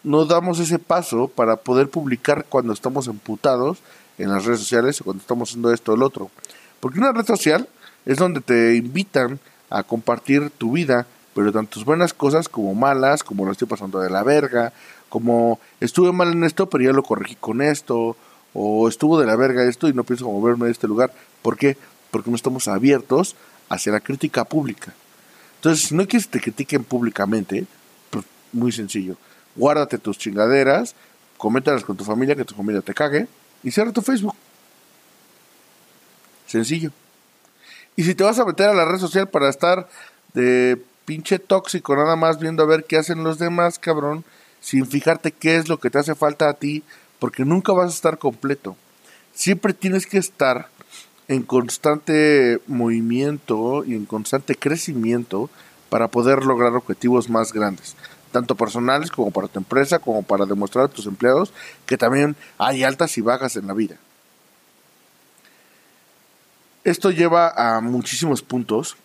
no 0.05 0.27
damos 0.27 0.61
ese 0.61 0.79
paso 0.79 1.29
para 1.29 1.57
poder 1.57 1.89
publicar 1.89 2.45
cuando 2.49 2.73
estamos 2.73 3.09
emputados 3.09 3.79
en 4.19 4.31
las 4.31 4.45
redes 4.45 4.61
sociales 4.61 5.01
o 5.01 5.05
cuando 5.05 5.23
estamos 5.23 5.49
haciendo 5.49 5.73
esto 5.73 5.93
o 5.93 5.95
el 5.97 6.03
otro. 6.03 6.31
Porque 6.81 6.99
una 6.99 7.13
red 7.13 7.27
social 7.27 7.69
es 8.05 8.19
donde 8.19 8.41
te 8.41 8.77
invitan 8.77 9.41
a 9.71 9.83
compartir 9.83 10.51
tu 10.51 10.73
vida, 10.73 11.07
pero 11.35 11.51
tantas 11.51 11.85
buenas 11.85 12.13
cosas 12.13 12.49
como 12.49 12.75
malas, 12.75 13.25
como 13.25 13.45
lo 13.45 13.53
estoy 13.53 13.67
pasando 13.67 13.99
de 13.99 14.11
la 14.11 14.23
verga, 14.23 14.73
como 15.09 15.59
estuve 15.81 16.13
mal 16.13 16.33
en 16.33 16.45
esto, 16.45 16.69
pero 16.69 16.85
ya 16.85 16.93
lo 16.93 17.03
corregí 17.03 17.37
con 17.37 17.63
esto, 17.63 18.17
o 18.53 18.89
estuvo 18.89 19.19
de 19.19 19.27
la 19.27 19.37
verga 19.37 19.65
esto 19.65 19.89
y 19.89 19.93
no 19.93 20.05
pienso 20.05 20.31
moverme 20.31 20.67
de 20.67 20.73
este 20.73 20.87
lugar. 20.87 21.13
¿Por 21.43 21.57
qué? 21.57 21.77
Porque 22.11 22.31
no 22.31 22.37
estamos 22.37 22.69
abiertos 22.69 23.37
hacia 23.69 23.93
la 23.93 24.01
crítica 24.01 24.45
pública. 24.45 24.95
Entonces, 25.57 25.89
si 25.89 25.95
no 25.95 26.07
quieres 26.07 26.27
que 26.27 26.39
te 26.39 26.45
critiquen 26.45 26.85
públicamente, 26.85 27.67
pues 28.11 28.25
muy 28.53 28.71
sencillo. 28.71 29.17
Guárdate 29.57 29.99
tus 29.99 30.19
chingaderas, 30.19 30.95
coméntalas 31.37 31.85
con 31.85 31.97
tu 31.97 32.05
familia, 32.05 32.37
que 32.37 32.45
tu 32.45 32.55
familia 32.55 32.83
te 32.83 32.95
cague, 32.95 33.29
y 33.63 33.71
cierra 33.71 33.93
tu 33.93 34.03
Facebook. 34.03 34.35
Sencillo. 36.47 36.91
Y 37.97 38.05
si 38.05 38.15
te 38.15 38.25
vas 38.25 38.39
a 38.39 38.45
meter 38.45 38.69
a 38.69 38.75
la 38.75 38.85
red 38.85 38.99
social 38.99 39.29
para 39.29 39.49
estar 39.49 39.89
de 40.33 40.83
pinche 41.05 41.39
tóxico, 41.39 41.97
nada 41.97 42.17
más 42.17 42.39
viendo 42.39 42.63
a 42.63 42.67
ver 42.67 42.85
qué 42.85 42.97
hacen 42.97 43.23
los 43.23 43.39
demás, 43.39 43.79
cabrón, 43.79 44.25
sin 44.61 44.87
fijarte 44.87 45.33
qué 45.33 45.57
es 45.57 45.69
lo 45.69 45.79
que 45.79 45.91
te 45.91 45.99
hace 45.99 46.15
falta 46.15 46.49
a 46.49 46.55
ti, 46.55 46.83
porque 47.19 47.45
nunca 47.45 47.73
vas 47.73 47.87
a 47.87 47.95
estar 47.95 48.19
completo. 48.19 48.77
Siempre 49.35 49.75
tienes 49.75 50.07
que 50.07 50.19
estar 50.19 50.69
en 51.29 51.43
constante 51.43 52.61
movimiento 52.67 53.85
y 53.85 53.95
en 53.95 54.07
constante 54.07 54.55
crecimiento 54.57 55.51
para 55.89 56.09
poder 56.09 56.45
lograr 56.45 56.75
objetivos 56.75 57.31
más 57.31 57.53
grandes, 57.53 57.95
tanto 58.35 58.57
personales 58.57 59.13
como 59.13 59.31
para 59.31 59.47
tu 59.47 59.61
empresa, 59.61 60.01
como 60.01 60.25
para 60.25 60.45
demostrar 60.45 60.87
a 60.87 60.89
tus 60.89 61.07
empleados 61.07 61.53
que 61.87 61.97
también 61.97 62.35
hay 62.59 62.83
altas 62.83 63.17
y 63.17 63.21
bajas 63.21 63.55
en 63.55 63.69
la 63.69 63.75
vida. 63.75 63.97
Esto 66.83 67.13
lleva 67.13 67.53
a 67.57 67.81
muchísimos 67.81 68.43
puntos 68.43 68.97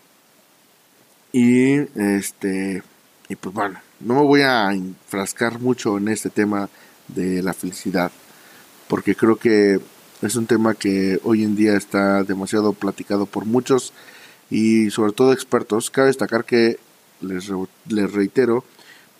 y 1.32 1.76
este 1.96 2.82
y 3.28 3.36
pues 3.36 3.54
bueno, 3.54 3.80
no 4.00 4.16
me 4.16 4.24
voy 4.24 4.42
a 4.42 4.74
enfrascar 4.74 5.60
mucho 5.60 6.00
en 6.00 6.08
este 6.08 6.32
tema 6.32 6.68
de 7.08 7.44
la 7.44 7.54
felicidad, 7.54 8.12
porque 8.88 9.14
creo 9.14 9.36
que 9.36 9.80
es 10.24 10.36
un 10.36 10.48
tema 10.48 10.74
que 10.74 11.20
hoy 11.24 11.44
en 11.44 11.56
día 11.56 11.78
está 11.78 12.24
demasiado 12.24 12.74
platicado 12.74 13.28
por 13.28 13.46
muchos 13.46 13.94
y 14.50 14.90
sobre 14.90 15.14
todo 15.14 15.34
expertos. 15.34 15.92
Cabe 15.92 16.08
destacar 16.08 16.46
que, 16.46 16.80
les, 17.22 17.52
les 17.88 18.12
reitero, 18.12 18.64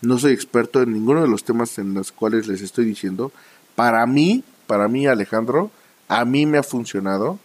no 0.02 0.18
soy 0.18 0.32
experto 0.32 0.82
en 0.82 0.92
ninguno 0.92 1.22
de 1.22 1.28
los 1.28 1.44
temas 1.44 1.78
en 1.78 1.94
los 1.94 2.12
cuales 2.12 2.46
les 2.46 2.62
estoy 2.62 2.84
diciendo. 2.84 3.32
Para 3.74 4.06
mí, 4.06 4.44
para 4.66 4.88
mí 4.88 5.06
Alejandro, 5.06 5.70
a 6.08 6.24
mí 6.24 6.46
me 6.46 6.58
ha 6.58 6.62
funcionado. 6.62 7.38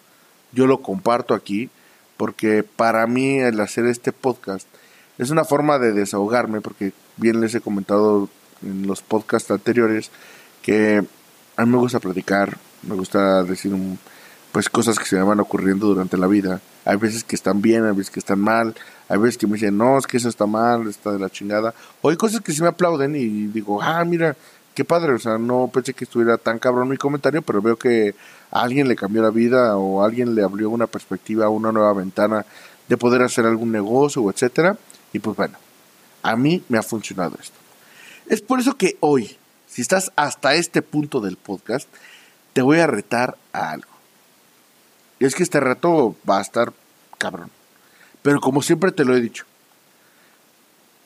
Yo 0.51 0.67
lo 0.67 0.81
comparto 0.81 1.33
aquí 1.33 1.69
porque 2.17 2.63
para 2.63 3.07
mí 3.07 3.39
el 3.39 3.59
hacer 3.59 3.85
este 3.85 4.11
podcast 4.11 4.67
es 5.17 5.29
una 5.29 5.43
forma 5.43 5.79
de 5.79 5.91
desahogarme 5.91 6.61
porque 6.61 6.93
bien 7.17 7.41
les 7.41 7.55
he 7.55 7.61
comentado 7.61 8.29
en 8.61 8.87
los 8.87 9.01
podcasts 9.01 9.51
anteriores 9.51 10.11
que 10.61 11.03
a 11.57 11.65
mí 11.65 11.71
me 11.71 11.77
gusta 11.77 11.99
platicar, 11.99 12.57
me 12.83 12.95
gusta 12.95 13.43
decir 13.43 13.73
pues 14.55 14.69
cosas 14.69 14.97
que 14.97 15.03
se 15.03 15.17
me 15.17 15.23
van 15.23 15.41
ocurriendo 15.41 15.85
durante 15.87 16.15
la 16.15 16.27
vida. 16.27 16.61
Hay 16.85 16.95
veces 16.95 17.25
que 17.25 17.35
están 17.35 17.61
bien, 17.61 17.83
hay 17.83 17.91
veces 17.91 18.09
que 18.09 18.21
están 18.21 18.39
mal, 18.39 18.73
hay 19.09 19.17
veces 19.17 19.37
que 19.37 19.47
me 19.47 19.55
dicen, 19.55 19.77
no, 19.77 19.97
es 19.97 20.07
que 20.07 20.15
eso 20.15 20.29
está 20.29 20.45
mal, 20.45 20.87
está 20.87 21.11
de 21.11 21.19
la 21.19 21.29
chingada. 21.29 21.73
O 22.01 22.09
hay 22.09 22.15
cosas 22.15 22.39
que 22.39 22.53
se 22.53 22.61
me 22.61 22.69
aplauden 22.69 23.17
y 23.17 23.47
digo, 23.47 23.81
ah, 23.81 24.05
mira, 24.05 24.33
qué 24.73 24.85
padre, 24.85 25.11
o 25.11 25.19
sea, 25.19 25.37
no 25.37 25.69
pensé 25.73 25.93
que 25.93 26.05
estuviera 26.05 26.37
tan 26.37 26.57
cabrón 26.57 26.87
mi 26.87 26.95
comentario, 26.95 27.41
pero 27.41 27.61
veo 27.61 27.75
que 27.75 28.15
a 28.49 28.61
alguien 28.61 28.87
le 28.87 28.95
cambió 28.95 29.21
la 29.21 29.29
vida 29.29 29.75
o 29.75 30.01
alguien 30.01 30.33
le 30.35 30.41
abrió 30.41 30.69
una 30.69 30.87
perspectiva, 30.87 31.49
una 31.49 31.73
nueva 31.73 31.91
ventana 31.91 32.45
de 32.87 32.95
poder 32.95 33.23
hacer 33.23 33.45
algún 33.45 33.73
negocio, 33.73 34.31
etcétera. 34.31 34.77
Y 35.11 35.19
pues 35.19 35.35
bueno, 35.35 35.57
a 36.23 36.37
mí 36.37 36.63
me 36.69 36.77
ha 36.77 36.81
funcionado 36.81 37.37
esto. 37.41 37.57
Es 38.27 38.41
por 38.41 38.61
eso 38.61 38.77
que 38.77 38.95
hoy, 39.01 39.35
si 39.67 39.81
estás 39.81 40.13
hasta 40.15 40.55
este 40.55 40.81
punto 40.81 41.19
del 41.19 41.35
podcast, 41.35 41.89
te 42.53 42.61
voy 42.61 42.79
a 42.79 42.87
retar 42.87 43.35
a 43.51 43.71
algo. 43.71 43.94
Es 45.19 45.35
que 45.35 45.43
este 45.43 45.59
reto 45.59 46.15
va 46.29 46.39
a 46.39 46.41
estar 46.41 46.73
cabrón. 47.17 47.51
Pero 48.21 48.41
como 48.41 48.61
siempre 48.61 48.91
te 48.91 49.05
lo 49.05 49.15
he 49.15 49.21
dicho, 49.21 49.45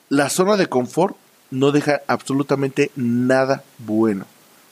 la 0.08 0.28
zona 0.28 0.56
de 0.56 0.68
confort 0.68 1.16
no 1.50 1.72
deja 1.72 2.00
absolutamente 2.06 2.90
nada 2.96 3.62
bueno. 3.78 4.26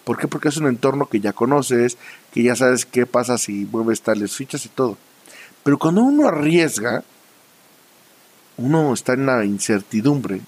¿Por 0.04 0.18
qué? 0.18 0.26
Porque 0.26 0.48
es 0.48 0.56
un 0.56 0.66
entorno 0.66 1.06
que 1.06 1.20
ya 1.20 1.32
conoces, 1.32 1.98
que 2.32 2.42
ya 2.42 2.56
sabes 2.56 2.86
qué 2.86 3.04
pasa 3.04 3.36
si 3.36 3.66
mueves 3.70 4.00
tales 4.00 4.34
fichas 4.34 4.64
y 4.64 4.70
todo. 4.70 4.96
Pero 5.62 5.78
cuando 5.78 6.02
uno 6.02 6.28
arriesga, 6.28 7.04
uno 8.56 8.94
está 8.94 9.12
en 9.12 9.26
la 9.26 9.44
incertidumbre, 9.44 10.40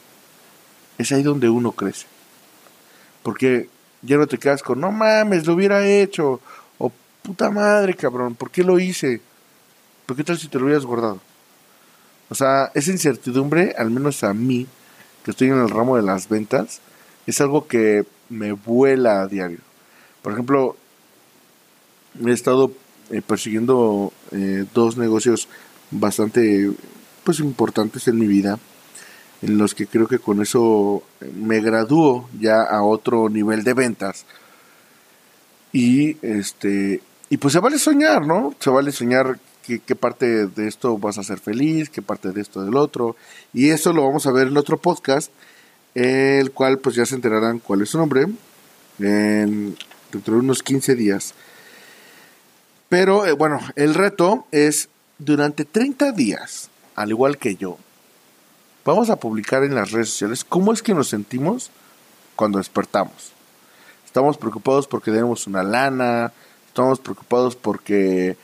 es 0.99 1.13
ahí 1.13 1.23
donde 1.23 1.49
uno 1.49 1.73
crece. 1.73 2.07
Porque 3.23 3.69
ya 4.03 4.17
no 4.17 4.27
te 4.27 4.39
quedas 4.39 4.63
con, 4.63 4.81
no 4.81 4.91
mames, 4.91 5.47
lo 5.47 5.55
hubiera 5.55 5.87
hecho. 5.87 6.41
Puta 7.23 7.51
madre, 7.51 7.95
cabrón, 7.95 8.35
¿por 8.35 8.51
qué 8.51 8.65
lo 8.65 8.79
hice? 8.79 9.21
¿Por 10.07 10.17
qué 10.17 10.25
tal 10.25 10.39
si 10.39 10.49
te 10.49 10.59
lo 10.59 10.65
hubieras 10.65 10.85
guardado? 10.85 11.21
O 12.29 12.35
sea, 12.35 12.71
esa 12.75 12.91
incertidumbre, 12.91 13.75
al 13.77 13.91
menos 13.91 14.25
a 14.25 14.33
mí, 14.35 14.67
que 15.25 15.33
estoy 15.33 15.49
en 15.49 15.61
el 15.61 15.71
ramo 15.71 15.97
de 15.97 16.03
las 16.03 16.29
ventas, 16.29 16.81
es 17.27 17.41
algo 17.41 17.67
que 17.67 18.05
me 18.29 18.53
vuela 18.53 19.23
a 19.23 19.27
diario. 19.27 19.59
Por 20.23 20.33
ejemplo, 20.33 20.77
he 22.25 22.33
estado 22.33 22.73
eh, 23.11 23.23
persiguiendo 23.23 24.13
eh, 24.33 24.65
dos 24.75 24.97
negocios 24.97 25.49
bastante 25.91 26.71
pues 27.25 27.41
importantes 27.41 28.09
en 28.09 28.19
mi 28.19 28.27
vida 28.27 28.59
en 29.43 29.59
los 29.59 29.75
que 29.75 29.87
creo 29.87 30.07
que 30.07 30.19
con 30.19 30.43
eso 30.43 31.03
me 31.35 31.61
gradúo 31.61 32.29
ya 32.39 32.63
a 32.63 32.83
otro 32.83 33.29
nivel 33.29 33.65
de 33.65 33.75
ventas. 33.75 34.27
Y 35.73 36.17
este 36.25 37.01
y 37.31 37.39
pues 37.39 37.53
se 37.53 37.61
vale 37.61 37.79
soñar, 37.79 38.27
¿no? 38.27 38.55
Se 38.59 38.69
vale 38.69 38.93
soñar 38.93 39.39
qué, 39.63 39.97
parte 39.97 40.47
de 40.47 40.69
esto 40.69 40.99
vas 40.99 41.17
a 41.17 41.23
ser 41.23 41.39
feliz, 41.39 41.89
qué 41.89 42.03
parte 42.03 42.33
de 42.33 42.41
esto 42.41 42.63
del 42.63 42.77
otro. 42.77 43.17
Y 43.55 43.71
eso 43.71 43.93
lo 43.93 44.05
vamos 44.05 44.27
a 44.27 44.33
ver 44.33 44.49
en 44.49 44.57
otro 44.57 44.77
podcast, 44.77 45.33
el 45.95 46.51
cual 46.51 46.79
pues 46.79 46.97
ya 46.97 47.07
se 47.07 47.15
enterarán 47.15 47.61
cuál 47.61 47.83
es 47.83 47.91
su 47.91 47.99
nombre 47.99 48.27
en, 48.99 49.77
dentro 50.13 50.35
de 50.35 50.41
unos 50.41 50.63
15 50.63 50.95
días. 50.97 51.35
Pero 52.89 53.25
eh, 53.27 53.33
bueno, 53.33 53.61
el 53.77 53.95
reto 53.95 54.45
es 54.51 54.89
durante 55.19 55.65
30 55.65 56.13
días, 56.13 56.69
al 56.97 57.11
igual 57.11 57.39
que 57.39 57.55
yo, 57.55 57.79
Vamos 58.85 59.11
a 59.11 59.17
publicar 59.17 59.63
en 59.63 59.75
las 59.75 59.91
redes 59.91 60.09
sociales 60.09 60.43
cómo 60.43 60.73
es 60.73 60.83
que 60.83 60.95
nos 60.95 61.09
sentimos 61.09 61.71
cuando 62.35 62.59
despertamos. 62.59 63.33
Estamos 64.07 64.39
preocupados 64.39 64.87
porque 64.87 65.11
tenemos 65.11 65.47
una 65.47 65.63
lana, 65.63 66.33
estamos 66.81 67.01
preocupados 67.01 67.57
porque 67.57 68.37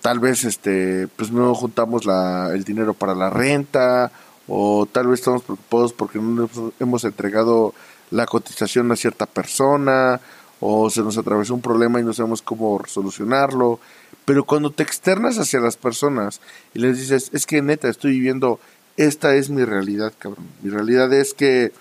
tal 0.00 0.20
vez 0.20 0.44
este 0.44 1.06
pues 1.16 1.30
no 1.30 1.54
juntamos 1.54 2.06
la, 2.06 2.50
el 2.54 2.64
dinero 2.64 2.94
para 2.94 3.14
la 3.14 3.28
renta 3.28 4.10
o 4.48 4.86
tal 4.86 5.08
vez 5.08 5.20
estamos 5.20 5.42
preocupados 5.42 5.92
porque 5.92 6.18
no 6.18 6.48
hemos 6.80 7.04
entregado 7.04 7.74
la 8.10 8.24
cotización 8.24 8.90
a 8.90 8.96
cierta 8.96 9.26
persona 9.26 10.20
o 10.60 10.88
se 10.88 11.02
nos 11.02 11.18
atravesó 11.18 11.52
un 11.52 11.60
problema 11.60 12.00
y 12.00 12.04
no 12.04 12.14
sabemos 12.14 12.40
cómo 12.40 12.80
solucionarlo. 12.86 13.80
Pero 14.24 14.44
cuando 14.44 14.70
te 14.70 14.82
externas 14.82 15.38
hacia 15.38 15.60
las 15.60 15.76
personas 15.76 16.40
y 16.72 16.78
les 16.78 16.98
dices, 16.98 17.30
es 17.34 17.44
que 17.44 17.60
neta, 17.60 17.88
estoy 17.88 18.12
viviendo 18.12 18.60
esta 18.96 19.34
es 19.34 19.50
mi 19.50 19.64
realidad, 19.64 20.14
cabrón. 20.18 20.46
Mi 20.62 20.70
realidad 20.70 21.12
es 21.12 21.34
que 21.34 21.72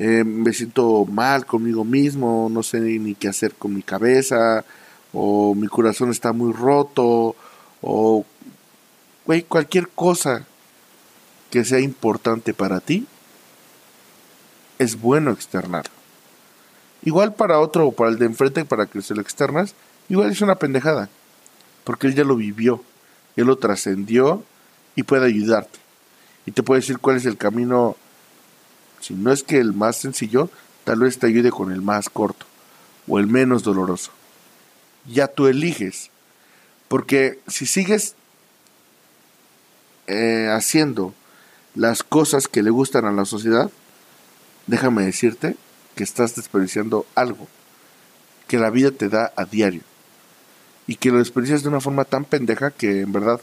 eh, 0.00 0.22
me 0.22 0.52
siento 0.52 1.04
mal 1.06 1.44
conmigo 1.44 1.84
mismo, 1.84 2.48
no 2.48 2.62
sé 2.62 2.78
ni, 2.78 3.16
qué 3.16 3.26
hacer 3.26 3.54
con 3.54 3.74
mi 3.74 3.82
cabeza, 3.82 4.64
o 5.12 5.56
mi 5.56 5.66
corazón 5.66 6.12
está 6.12 6.32
muy 6.32 6.52
roto, 6.52 7.34
o 7.82 8.24
cualquier 9.48 9.88
cosa 9.88 10.46
que 11.50 11.64
sea 11.64 11.80
importante 11.80 12.54
para 12.54 12.78
ti, 12.78 13.08
es 14.78 15.00
bueno 15.00 15.32
externar. 15.32 15.86
Igual 17.02 17.34
para 17.34 17.58
otro 17.58 17.88
o 17.88 17.92
para 17.92 18.10
el 18.10 18.20
de 18.20 18.26
enfrente, 18.26 18.64
para 18.64 18.86
que 18.86 19.02
se 19.02 19.16
lo 19.16 19.20
externas, 19.20 19.74
igual 20.08 20.30
es 20.30 20.40
una 20.40 20.54
pendejada, 20.54 21.08
porque 21.82 22.06
él 22.06 22.14
ya 22.14 22.22
lo 22.22 22.36
vivió, 22.36 22.84
él 23.34 23.46
lo 23.46 23.56
trascendió 23.56 24.44
y 24.94 25.02
puede 25.02 25.26
ayudarte. 25.26 25.80
y 26.46 26.52
te 26.52 26.62
puede 26.62 26.82
decir 26.82 26.98
cuál 26.98 27.16
es 27.16 27.26
el 27.26 27.36
camino, 27.36 27.96
si 29.00 29.14
no 29.14 29.32
es 29.32 29.42
que 29.42 29.58
el 29.58 29.72
más 29.72 29.96
sencillo, 29.96 30.50
tal 30.84 31.00
vez 31.00 31.18
te 31.18 31.26
ayude 31.26 31.50
con 31.50 31.72
el 31.72 31.82
más 31.82 32.08
corto 32.08 32.46
o 33.06 33.18
el 33.18 33.26
menos 33.26 33.62
doloroso. 33.62 34.12
Ya 35.06 35.28
tú 35.28 35.46
eliges, 35.46 36.10
porque 36.88 37.40
si 37.46 37.66
sigues 37.66 38.14
eh, 40.06 40.48
haciendo 40.50 41.14
las 41.74 42.02
cosas 42.02 42.48
que 42.48 42.62
le 42.62 42.70
gustan 42.70 43.04
a 43.04 43.12
la 43.12 43.24
sociedad, 43.24 43.70
déjame 44.66 45.04
decirte 45.04 45.56
que 45.94 46.04
estás 46.04 46.34
desperdiciando 46.34 47.06
algo 47.14 47.48
que 48.46 48.58
la 48.58 48.70
vida 48.70 48.90
te 48.90 49.08
da 49.08 49.32
a 49.36 49.44
diario. 49.44 49.82
Y 50.86 50.96
que 50.96 51.10
lo 51.10 51.18
desperdicias 51.18 51.62
de 51.62 51.68
una 51.68 51.80
forma 51.80 52.04
tan 52.04 52.24
pendeja 52.24 52.70
que 52.70 53.02
en 53.02 53.12
verdad 53.12 53.40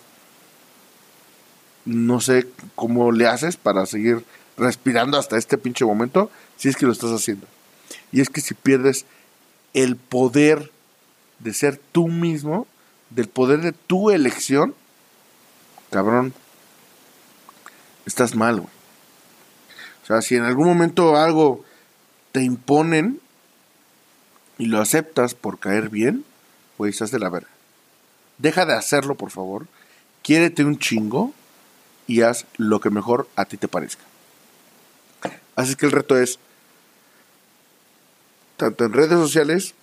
no 1.86 2.20
sé 2.20 2.48
cómo 2.74 3.12
le 3.12 3.28
haces 3.28 3.58
para 3.58 3.86
seguir 3.86 4.26
respirando 4.58 5.18
hasta 5.18 5.38
este 5.38 5.58
pinche 5.58 5.86
momento 5.86 6.32
si 6.58 6.70
es 6.70 6.76
que 6.76 6.86
lo 6.86 6.91
estás 6.91 7.12
haciendo. 7.12 7.48
Y 8.12 8.22
es 8.22 8.30
que 8.30 8.41
si 8.41 8.54
pierdes 8.54 9.06
el 9.74 9.96
poder 9.96 10.72
de 11.39 11.54
ser 11.54 11.78
tú 11.91 12.08
mismo, 12.08 12.68
del 13.10 13.28
poder 13.28 13.62
de 13.62 13.74
tu 13.74 14.10
elección, 14.10 14.74
cabrón, 15.91 16.34
estás 18.06 18.36
mal, 18.36 18.62
güey. 18.62 18.74
O 20.04 20.06
sea, 20.08 20.22
si 20.22 20.36
en 20.36 20.44
algún 20.44 20.68
momento 20.68 21.18
algo 21.18 21.65
te 22.32 22.44
imponen 22.44 23.20
y 24.58 24.68
lo 24.68 24.80
aceptas 24.80 25.34
por 25.34 25.60
caer 25.60 25.89
bien, 25.89 26.24
güey, 26.78 26.91
estás 26.91 27.12
de 27.12 27.20
la 27.20 27.30
verga. 27.30 27.50
Deja 28.38 28.65
de 28.65 28.74
hacerlo, 28.74 29.15
por 29.15 29.32
favor. 29.32 29.68
Quiérete 30.22 30.63
un 30.63 30.78
chingo 30.78 31.34
y 32.08 32.22
haz 32.22 32.46
lo 32.58 32.80
que 32.80 32.89
mejor 32.89 33.28
a 33.36 33.46
ti 33.46 33.58
te 33.58 33.68
parezca. 33.68 34.04
Así 35.56 35.76
que 35.76 35.86
el 35.86 35.91
reto 35.91 36.18
es, 36.18 36.39
tanto 38.58 38.86
en 38.86 38.94
redes 38.94 39.18
sociales, 39.18 39.74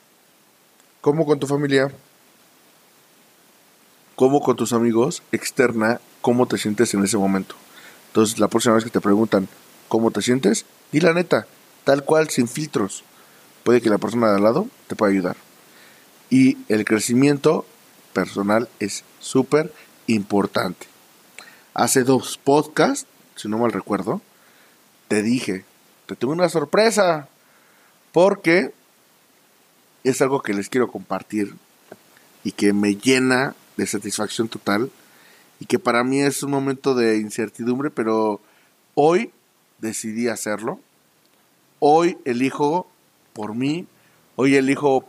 como 1.01 1.27
con 1.27 1.41
tu 1.41 1.47
familia, 1.47 1.91
como 4.15 4.41
con 4.41 4.57
tus 4.57 4.73
amigos, 4.73 5.23
externa, 5.33 6.01
cómo 6.21 6.47
te 6.47 6.59
sientes 6.59 6.95
en 6.95 7.05
ese 7.05 7.17
momento. 7.17 7.55
Entonces, 8.09 8.39
la 8.39 8.49
próxima 8.49 8.75
vez 8.75 8.85
que 8.85 8.91
te 8.91 9.01
preguntan 9.01 9.49
cómo 9.89 10.11
te 10.11 10.23
sientes, 10.23 10.67
di 10.93 11.01
la 11.01 11.13
neta, 11.13 11.47
tal 11.85 12.05
cual, 12.05 12.29
sin 12.29 12.47
filtros. 12.47 13.05
Puede 13.65 13.81
que 13.81 13.91
la 13.91 13.99
persona 13.99 14.29
de 14.29 14.37
al 14.37 14.43
lado 14.43 14.69
te 14.87 14.97
pueda 14.97 15.13
ayudar. 15.13 15.37
Y 16.31 16.59
el 16.69 16.85
crecimiento 16.85 17.67
personal 18.13 18.69
es 18.81 19.05
súper 19.19 19.73
importante. 20.07 20.87
Hace 21.75 22.05
dos 22.05 22.39
podcasts, 22.39 23.07
si 23.35 23.49
no 23.49 23.59
mal 23.59 23.73
recuerdo, 23.73 24.21
te 25.13 25.23
dije, 25.23 25.63
te 26.07 26.17
tengo 26.17 26.33
una 26.33 26.49
sorpresa, 26.49 27.29
porque 28.13 28.73
es 30.05 30.23
algo 30.23 30.41
que 30.41 30.55
les 30.55 30.71
quiero 30.71 30.91
compartir 30.91 31.55
y 32.45 32.53
que 32.53 32.73
me 32.73 32.97
llena 32.97 33.55
de 33.77 33.87
satisfacción 33.87 34.49
total 34.49 34.91
y 35.61 35.67
que 35.67 35.79
para 35.79 36.03
mí 36.03 36.23
es 36.23 36.43
un 36.43 36.51
momento 36.51 36.95
de 36.95 37.19
incertidumbre, 37.19 37.91
pero 37.91 38.41
hoy 38.95 39.33
decidí 39.81 40.29
hacerlo. 40.29 40.81
Hoy 41.79 42.17
elijo 42.25 42.87
por 43.35 43.55
mí, 43.55 43.87
hoy 44.37 44.57
elijo 44.57 45.05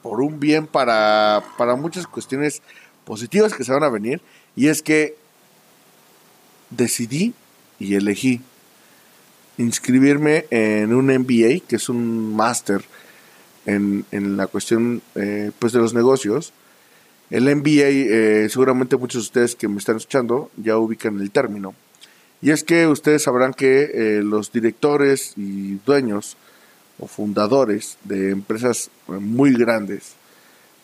por 0.00 0.22
un 0.22 0.40
bien 0.40 0.66
para, 0.66 1.44
para 1.58 1.76
muchas 1.76 2.06
cuestiones 2.06 2.62
positivas 3.04 3.52
que 3.52 3.62
se 3.62 3.72
van 3.72 3.84
a 3.84 3.90
venir. 3.90 4.22
Y 4.56 4.68
es 4.68 4.80
que 4.80 5.18
decidí 6.70 7.34
y 7.78 7.94
elegí 7.94 8.40
inscribirme 9.60 10.46
en 10.50 10.94
un 10.94 11.06
MBA, 11.06 11.66
que 11.68 11.76
es 11.76 11.88
un 11.88 12.34
máster 12.34 12.82
en, 13.66 14.04
en, 14.10 14.36
la 14.36 14.46
cuestión 14.46 15.02
eh, 15.14 15.50
pues 15.58 15.72
de 15.72 15.78
los 15.78 15.94
negocios, 15.94 16.52
el 17.30 17.44
MBA, 17.54 17.88
eh, 17.88 18.48
seguramente 18.48 18.96
muchos 18.96 19.22
de 19.22 19.26
ustedes 19.26 19.54
que 19.54 19.68
me 19.68 19.78
están 19.78 19.96
escuchando 19.96 20.50
ya 20.56 20.76
ubican 20.78 21.20
el 21.20 21.30
término. 21.30 21.74
Y 22.42 22.50
es 22.50 22.64
que 22.64 22.86
ustedes 22.86 23.22
sabrán 23.22 23.52
que 23.52 23.90
eh, 23.92 24.22
los 24.22 24.50
directores 24.50 25.34
y 25.36 25.74
dueños 25.84 26.36
o 26.98 27.06
fundadores 27.06 27.98
de 28.04 28.30
empresas 28.30 28.90
muy 29.06 29.52
grandes, 29.54 30.14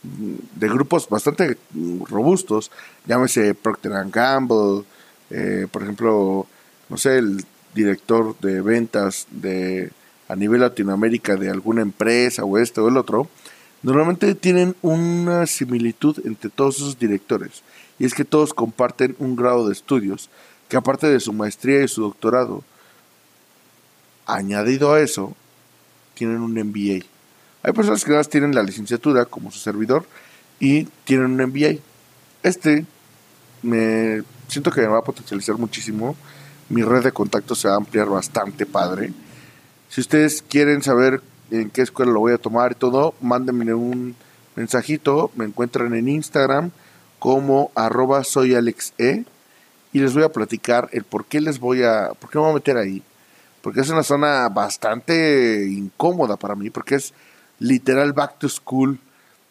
de 0.02 0.68
grupos 0.68 1.08
bastante 1.08 1.56
robustos, 2.08 2.70
llámese 3.06 3.54
Procter 3.54 3.92
Gamble, 4.10 4.84
por 5.72 5.82
ejemplo, 5.82 6.46
no 6.88 6.96
sé, 6.96 7.18
el 7.18 7.44
director 7.76 8.36
de 8.40 8.60
ventas 8.60 9.28
de 9.30 9.92
a 10.28 10.34
nivel 10.34 10.62
Latinoamérica 10.62 11.36
de 11.36 11.48
alguna 11.48 11.82
empresa 11.82 12.44
o 12.44 12.58
este 12.58 12.80
o 12.80 12.88
el 12.88 12.96
otro, 12.96 13.28
Normalmente 13.86 14.34
tienen 14.34 14.74
una 14.82 15.46
similitud 15.46 16.18
entre 16.26 16.50
todos 16.50 16.78
esos 16.78 16.98
directores, 16.98 17.62
y 18.00 18.04
es 18.04 18.14
que 18.14 18.24
todos 18.24 18.52
comparten 18.52 19.14
un 19.20 19.36
grado 19.36 19.66
de 19.68 19.72
estudios, 19.72 20.28
que 20.68 20.76
aparte 20.76 21.06
de 21.06 21.20
su 21.20 21.32
maestría 21.32 21.84
y 21.84 21.86
su 21.86 22.02
doctorado, 22.02 22.64
añadido 24.26 24.92
a 24.92 25.00
eso, 25.00 25.36
tienen 26.14 26.40
un 26.40 26.54
MBA. 26.54 27.04
Hay 27.62 27.72
personas 27.72 28.02
que 28.02 28.10
nada 28.10 28.20
más 28.20 28.28
tienen 28.28 28.56
la 28.56 28.64
licenciatura, 28.64 29.24
como 29.24 29.52
su 29.52 29.60
servidor, 29.60 30.04
y 30.58 30.84
tienen 31.04 31.26
un 31.26 31.46
MBA. 31.46 31.80
Este 32.42 32.86
me 33.62 34.22
siento 34.48 34.72
que 34.72 34.80
me 34.80 34.88
va 34.88 34.98
a 34.98 35.04
potencializar 35.04 35.56
muchísimo. 35.58 36.16
Mi 36.68 36.82
red 36.82 37.04
de 37.04 37.12
contactos 37.12 37.60
se 37.60 37.68
va 37.68 37.74
a 37.74 37.78
ampliar 37.78 38.08
bastante 38.08 38.66
padre. 38.66 39.12
Si 39.88 40.00
ustedes 40.00 40.42
quieren 40.42 40.82
saber 40.82 41.20
en 41.50 41.70
qué 41.70 41.82
escuela 41.82 42.12
lo 42.12 42.20
voy 42.20 42.32
a 42.32 42.38
tomar 42.38 42.72
y 42.72 42.74
todo, 42.74 43.14
mándenme 43.20 43.72
un 43.72 44.16
mensajito, 44.56 45.30
me 45.36 45.44
encuentran 45.44 45.94
en 45.94 46.08
Instagram 46.08 46.70
como 47.18 47.70
arroba 47.74 48.24
soy 48.24 48.54
e, 48.54 49.24
y 49.92 49.98
les 50.00 50.14
voy 50.14 50.24
a 50.24 50.28
platicar 50.28 50.88
el 50.92 51.04
por 51.04 51.24
qué 51.26 51.40
les 51.40 51.58
voy 51.58 51.82
a, 51.82 52.10
por 52.18 52.30
qué 52.30 52.38
me 52.38 52.42
voy 52.42 52.50
a 52.50 52.54
meter 52.54 52.76
ahí. 52.76 53.02
Porque 53.62 53.80
es 53.80 53.90
una 53.90 54.02
zona 54.02 54.48
bastante 54.48 55.66
incómoda 55.66 56.36
para 56.36 56.54
mí, 56.54 56.70
porque 56.70 56.96
es 56.96 57.14
literal 57.58 58.12
back 58.12 58.38
to 58.38 58.48
school. 58.48 58.98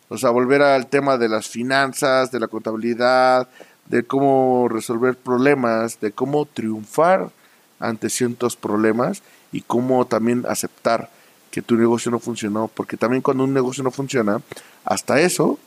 O 0.07 0.17
sea, 0.17 0.29
volver 0.29 0.61
al 0.61 0.87
tema 0.87 1.17
de 1.17 1.27
las 1.27 1.47
finanzas, 1.47 2.31
de 2.31 2.39
la 2.39 2.47
contabilidad, 2.47 3.47
de 3.85 4.03
cómo 4.03 4.67
resolver 4.69 5.15
problemas, 5.15 5.99
de 5.99 6.11
cómo 6.11 6.45
triunfar 6.45 7.31
ante 7.79 8.09
ciertos 8.09 8.55
problemas 8.55 9.21
y 9.51 9.61
cómo 9.61 10.05
también 10.05 10.45
aceptar 10.47 11.09
que 11.51 11.61
tu 11.61 11.75
negocio 11.75 12.11
no 12.11 12.19
funcionó, 12.19 12.67
porque 12.67 12.97
también 12.97 13.21
cuando 13.21 13.43
un 13.43 13.53
negocio 13.53 13.83
no 13.83 13.91
funciona, 13.91 14.41
hasta 14.83 15.21
eso 15.21 15.57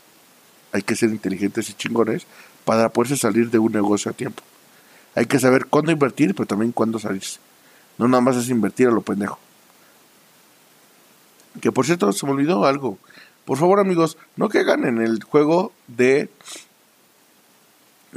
hay 0.73 0.83
que 0.83 0.97
ser 0.97 1.11
inteligentes 1.11 1.71
y 1.71 1.75
chingones 1.75 2.27
para 2.65 2.91
poderse 2.91 3.17
salir 3.17 3.51
de 3.51 3.59
un 3.59 3.73
negocio 3.73 4.11
a 4.11 4.15
tiempo. 4.15 4.43
Hay 5.15 5.27
que 5.27 5.39
saber 5.39 5.67
cuándo 5.67 5.91
invertir, 5.91 6.35
pero 6.35 6.47
también 6.47 6.73
cuándo 6.73 6.99
salirse. 6.99 7.41
No 7.97 8.07
nada 8.07 8.21
más 8.21 8.37
es 8.37 8.51
invertir 8.51 8.89
a 8.89 8.91
lo 8.91 9.01
pendejo. 9.01 9.39
Que 11.61 11.73
por 11.73 11.87
cierto, 11.87 12.13
se 12.13 12.27
me 12.27 12.33
olvidó 12.33 12.67
algo. 12.67 12.99
Por 13.45 13.57
favor, 13.57 13.81
amigos, 13.81 14.19
no 14.37 14.49
caigan 14.49 14.85
en 14.85 15.01
el 15.01 15.25
juego 15.25 15.73
de 15.87 16.29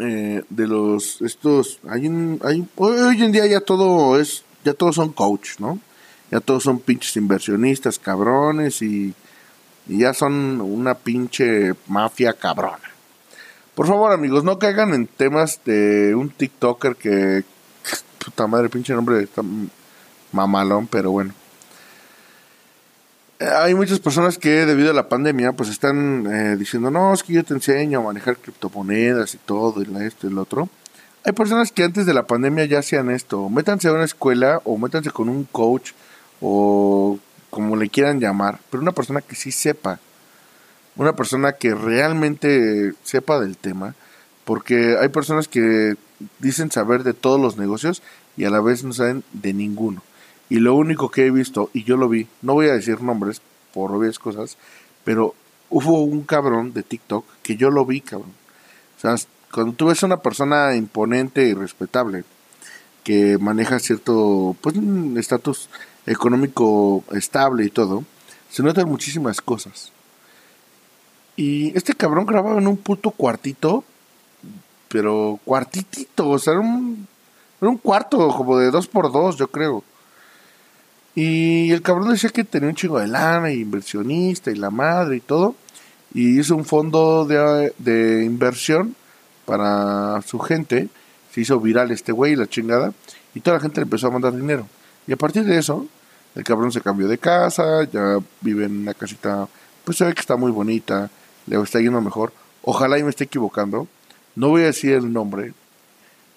eh, 0.02 0.44
de 0.50 0.68
los 0.68 1.22
estos 1.22 1.80
hay 1.88 2.08
un, 2.08 2.40
hay, 2.44 2.68
hoy 2.76 3.24
en 3.24 3.32
día 3.32 3.46
ya 3.46 3.62
todo 3.62 4.20
es 4.20 4.44
ya 4.64 4.74
todos 4.74 4.96
son 4.96 5.12
coach, 5.12 5.60
¿no? 5.60 5.80
ya 6.32 6.40
todos 6.40 6.64
son 6.64 6.80
pinches 6.80 7.16
inversionistas 7.18 8.00
cabrones 8.00 8.82
y, 8.82 9.14
ya 9.88 10.14
son 10.14 10.62
una 10.62 10.94
pinche 10.94 11.74
mafia 11.88 12.34
cabrona. 12.34 12.80
Por 13.76 13.88
favor, 13.88 14.14
amigos, 14.14 14.44
no 14.44 14.58
caigan 14.58 14.94
en 14.94 15.08
temas 15.08 15.60
de 15.66 16.16
un 16.16 16.30
TikToker 16.30 16.96
que. 16.96 17.44
Puta 18.24 18.48
madre, 18.48 18.70
pinche 18.70 18.94
nombre 18.94 19.24
está 19.24 19.42
mamalón, 20.32 20.88
pero 20.88 21.12
bueno. 21.12 21.34
Hay 23.42 23.74
muchas 23.74 24.00
personas 24.00 24.38
que 24.38 24.68
debido 24.68 24.92
a 24.92 24.94
la 24.94 25.10
pandemia 25.10 25.52
pues 25.54 25.70
están 25.70 26.28
eh, 26.32 26.56
diciendo, 26.58 26.92
no, 26.92 27.12
es 27.12 27.24
que 27.24 27.34
yo 27.34 27.44
te 27.44 27.56
enseño 27.56 28.00
a 28.00 28.04
manejar 28.04 28.38
criptomonedas 28.38 29.34
y 29.34 29.38
todo, 29.38 29.82
y 29.82 30.06
esto 30.06 30.28
y 30.28 30.30
lo 30.30 30.44
otro. 30.44 30.70
Hay 31.24 31.32
personas 31.34 31.72
que 31.72 31.84
antes 31.84 32.06
de 32.06 32.14
la 32.14 32.28
pandemia 32.28 32.66
ya 32.66 32.80
hacían 32.80 33.10
esto. 33.10 33.50
Métanse 33.50 33.88
a 33.88 33.94
una 33.94 34.04
escuela 34.04 34.62
o 34.64 34.78
métanse 34.78 35.10
con 35.10 35.28
un 35.28 35.46
coach 35.46 35.94
o 36.40 37.18
como 37.50 37.76
le 37.76 37.90
quieran 37.90 38.20
llamar, 38.20 38.60
pero 38.70 38.84
una 38.84 38.92
persona 38.92 39.22
que 39.22 39.36
sí 39.36 39.52
sepa, 39.52 40.00
una 40.96 41.14
persona 41.14 41.54
que 41.54 41.74
realmente 41.74 42.94
sepa 43.04 43.40
del 43.40 43.58
tema, 43.58 43.96
porque 44.46 44.98
hay 45.00 45.10
personas 45.10 45.48
que 45.48 45.96
dicen 46.40 46.70
saber 46.72 47.04
de 47.04 47.14
todos 47.14 47.42
los 47.42 47.58
negocios 47.58 48.04
y 48.38 48.46
a 48.46 48.52
la 48.52 48.62
vez 48.62 48.84
no 48.84 48.94
saben 48.94 49.24
de 49.34 49.54
ninguno. 49.54 50.04
Y 50.52 50.60
lo 50.60 50.76
único 50.76 51.10
que 51.10 51.26
he 51.26 51.32
visto, 51.32 51.70
y 51.72 51.86
yo 51.86 51.96
lo 51.96 52.10
vi, 52.10 52.28
no 52.42 52.56
voy 52.56 52.68
a 52.68 52.74
decir 52.74 53.02
nombres 53.02 53.42
por 53.74 53.90
obvias 53.94 54.20
cosas, 54.20 54.58
pero 55.06 55.34
hubo 55.70 56.02
un 56.04 56.24
cabrón 56.24 56.74
de 56.74 56.84
TikTok 56.84 57.24
que 57.42 57.56
yo 57.56 57.70
lo 57.72 57.86
vi, 57.86 58.02
cabrón. 58.02 58.34
O 58.98 59.00
sea, 59.00 59.16
cuando 59.50 59.72
tú 59.72 59.86
ves 59.86 60.04
a 60.04 60.08
una 60.08 60.18
persona 60.18 60.76
imponente 60.76 61.48
y 61.48 61.54
respetable 61.54 62.26
que 63.06 63.38
maneja 63.38 63.80
cierto 63.80 64.58
pues 64.60 64.76
estatus 65.16 65.70
económico 66.06 67.06
estable 67.14 67.64
y 67.64 67.70
todo, 67.70 68.04
se 68.50 68.62
notan 68.62 68.90
muchísimas 68.90 69.40
cosas. 69.40 69.94
Y 71.38 71.72
este 71.78 71.94
cabrón 71.94 72.26
grababa 72.26 72.58
en 72.58 72.68
un 72.68 72.76
puto 72.76 73.12
cuartito, 73.12 73.86
pero 74.90 75.40
cuartitito, 75.46 76.28
o 76.28 76.38
sea, 76.38 76.52
era 76.52 76.62
un, 76.62 77.08
era 77.62 77.72
un 77.72 77.78
cuarto 77.78 78.28
como 78.36 78.58
de 78.58 78.70
dos 78.70 78.88
por 78.88 79.14
dos, 79.14 79.38
yo 79.38 79.48
creo. 79.48 79.86
Y 81.16 81.72
el 81.72 81.82
cabrón 81.82 82.10
decía 82.10 82.30
que 82.30 82.44
tenía 82.44 82.70
un 82.70 82.76
chingo 82.76 83.00
de 83.00 83.08
lana 83.08 83.52
y 83.52 83.62
inversionista 83.62 84.52
y 84.52 84.56
la 84.56 84.70
madre 84.70 85.18
y 85.18 85.20
todo. 85.20 85.56
Y 86.14 86.40
hizo 86.40 86.56
un 86.56 86.66
fondo 86.66 87.26
de, 87.26 87.74
de 87.78 88.24
inversión 88.24 88.96
para 89.46 90.22
su 90.22 90.40
gente. 90.40 90.90
Se 91.34 91.42
hizo 91.42 91.60
viral 91.60 91.92
este 91.92 92.12
güey, 92.12 92.36
la 92.36 92.48
chingada. 92.48 92.94
Y 93.34 93.42
toda 93.42 93.58
la 93.58 93.62
gente 93.62 93.82
le 93.82 93.84
empezó 93.84 94.08
a 94.08 94.12
mandar 94.12 94.34
dinero. 94.34 94.68
Y 95.08 95.14
a 95.14 95.18
partir 95.18 95.44
de 95.44 95.58
eso, 95.58 95.88
el 96.36 96.44
cabrón 96.44 96.72
se 96.72 96.82
cambió 96.82 97.08
de 97.08 97.18
casa, 97.18 97.84
ya 97.92 98.20
vive 98.42 98.66
en 98.66 98.82
una 98.82 98.94
casita, 98.94 99.48
pues 99.84 99.98
se 99.98 100.06
ve 100.06 100.14
que 100.14 100.22
está 100.22 100.36
muy 100.38 100.52
bonita, 100.52 101.10
le 101.48 101.62
está 101.62 101.80
yendo 101.80 102.02
mejor. 102.02 102.34
Ojalá 102.64 102.98
y 102.98 103.04
me 103.04 103.10
esté 103.10 103.26
equivocando. 103.26 103.88
No 104.36 104.50
voy 104.50 104.62
a 104.62 104.68
decir 104.68 104.94
el 104.94 105.12
nombre, 105.12 105.54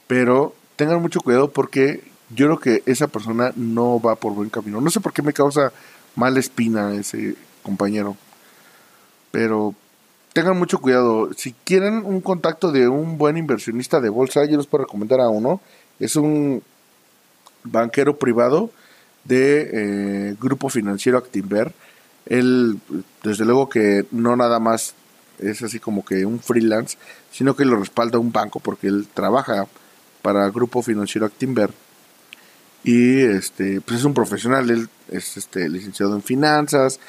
pero 0.06 0.54
tengan 0.76 1.00
mucho 1.00 1.20
cuidado 1.20 1.52
porque 1.52 2.02
yo 2.34 2.46
creo 2.46 2.58
que 2.58 2.82
esa 2.86 3.08
persona 3.08 3.52
no 3.56 4.00
va 4.00 4.16
por 4.16 4.34
buen 4.34 4.50
camino. 4.50 4.80
No 4.80 4.90
sé 4.90 5.00
por 5.00 5.12
qué 5.12 5.22
me 5.22 5.32
causa 5.32 5.72
mala 6.16 6.40
espina 6.40 6.94
ese 6.94 7.36
compañero. 7.62 8.16
Pero 9.30 9.74
tengan 10.32 10.58
mucho 10.58 10.80
cuidado. 10.80 11.30
Si 11.36 11.54
quieren 11.64 12.02
un 12.04 12.20
contacto 12.20 12.72
de 12.72 12.88
un 12.88 13.18
buen 13.18 13.36
inversionista 13.36 14.00
de 14.00 14.08
bolsa, 14.08 14.44
yo 14.44 14.56
les 14.56 14.66
puedo 14.66 14.84
recomendar 14.84 15.20
a 15.20 15.28
uno. 15.28 15.60
Es 15.98 16.16
un 16.16 16.62
banquero 17.64 18.18
privado 18.18 18.70
de 19.24 19.70
eh, 19.72 20.36
Grupo 20.40 20.68
Financiero 20.68 21.18
Actinver. 21.18 21.72
Él, 22.26 22.78
desde 23.22 23.44
luego 23.44 23.68
que 23.68 24.06
no 24.10 24.36
nada 24.36 24.58
más 24.58 24.94
es 25.38 25.62
así 25.62 25.80
como 25.80 26.04
que 26.04 26.24
un 26.24 26.40
freelance, 26.40 26.96
sino 27.32 27.56
que 27.56 27.64
lo 27.64 27.76
respalda 27.76 28.18
un 28.18 28.32
banco 28.32 28.60
porque 28.60 28.86
él 28.86 29.06
trabaja 29.12 29.66
para 30.22 30.48
Grupo 30.50 30.82
Financiero 30.82 31.26
Actinver. 31.26 31.70
Y 32.84 33.22
este, 33.22 33.80
pues 33.80 34.00
es 34.00 34.04
un 34.04 34.14
profesional, 34.14 34.68
él 34.70 34.88
es 35.10 35.38
este, 35.38 35.68
licenciado 35.68 36.14
en 36.14 36.22
finanzas, 36.22 37.00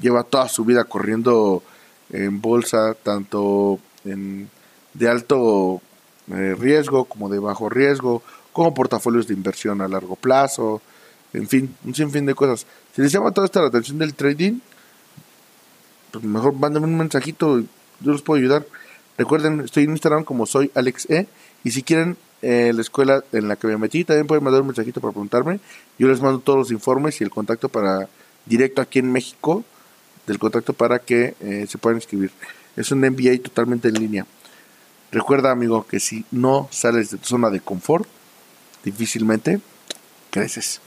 lleva 0.00 0.22
toda 0.22 0.48
su 0.48 0.64
vida 0.64 0.84
corriendo 0.84 1.62
en 2.10 2.40
bolsa, 2.40 2.94
tanto 2.94 3.80
en, 4.04 4.48
de 4.94 5.08
alto 5.08 5.82
eh, 6.32 6.54
riesgo 6.58 7.04
como 7.06 7.28
de 7.28 7.40
bajo 7.40 7.68
riesgo, 7.68 8.22
como 8.52 8.72
portafolios 8.72 9.26
de 9.26 9.34
inversión 9.34 9.80
a 9.80 9.88
largo 9.88 10.14
plazo, 10.14 10.80
en 11.32 11.48
fin, 11.48 11.74
un 11.84 11.94
sinfín 11.94 12.26
de 12.26 12.34
cosas. 12.34 12.64
Si 12.94 13.02
les 13.02 13.10
llama 13.10 13.32
toda 13.32 13.46
esta 13.46 13.60
la 13.60 13.66
atención 13.66 13.98
del 13.98 14.14
trading, 14.14 14.60
pues 16.12 16.24
mejor 16.24 16.54
mándenme 16.54 16.86
un 16.86 16.96
mensajito, 16.96 17.58
yo 17.58 17.66
los 18.12 18.22
puedo 18.22 18.38
ayudar. 18.38 18.64
Recuerden, 19.18 19.60
estoy 19.60 19.84
en 19.84 19.90
Instagram 19.90 20.22
como 20.22 20.46
soy 20.46 20.70
Alex 20.74 21.10
E. 21.10 21.26
Y 21.64 21.72
si 21.72 21.82
quieren 21.82 22.16
eh, 22.44 22.72
la 22.74 22.82
escuela 22.82 23.24
en 23.32 23.48
la 23.48 23.56
que 23.56 23.66
me 23.66 23.78
metí, 23.78 24.04
también 24.04 24.26
pueden 24.26 24.44
mandar 24.44 24.60
un 24.60 24.66
mensajito 24.66 25.00
para 25.00 25.12
preguntarme. 25.12 25.60
Yo 25.98 26.08
les 26.08 26.20
mando 26.20 26.40
todos 26.40 26.58
los 26.58 26.70
informes 26.70 27.18
y 27.20 27.24
el 27.24 27.30
contacto 27.30 27.70
para 27.70 28.08
directo 28.44 28.82
aquí 28.82 28.98
en 28.98 29.10
México, 29.10 29.64
del 30.26 30.38
contacto 30.38 30.74
para 30.74 30.98
que 30.98 31.34
eh, 31.40 31.66
se 31.66 31.78
puedan 31.78 31.96
inscribir. 31.96 32.32
Es 32.76 32.92
un 32.92 33.00
MBA 33.00 33.42
totalmente 33.42 33.88
en 33.88 33.94
línea. 33.94 34.26
Recuerda, 35.10 35.52
amigo, 35.52 35.86
que 35.86 36.00
si 36.00 36.26
no 36.30 36.68
sales 36.70 37.10
de 37.10 37.18
tu 37.18 37.26
zona 37.26 37.48
de 37.48 37.60
confort, 37.60 38.06
difícilmente 38.84 39.60
creces. 40.30 40.82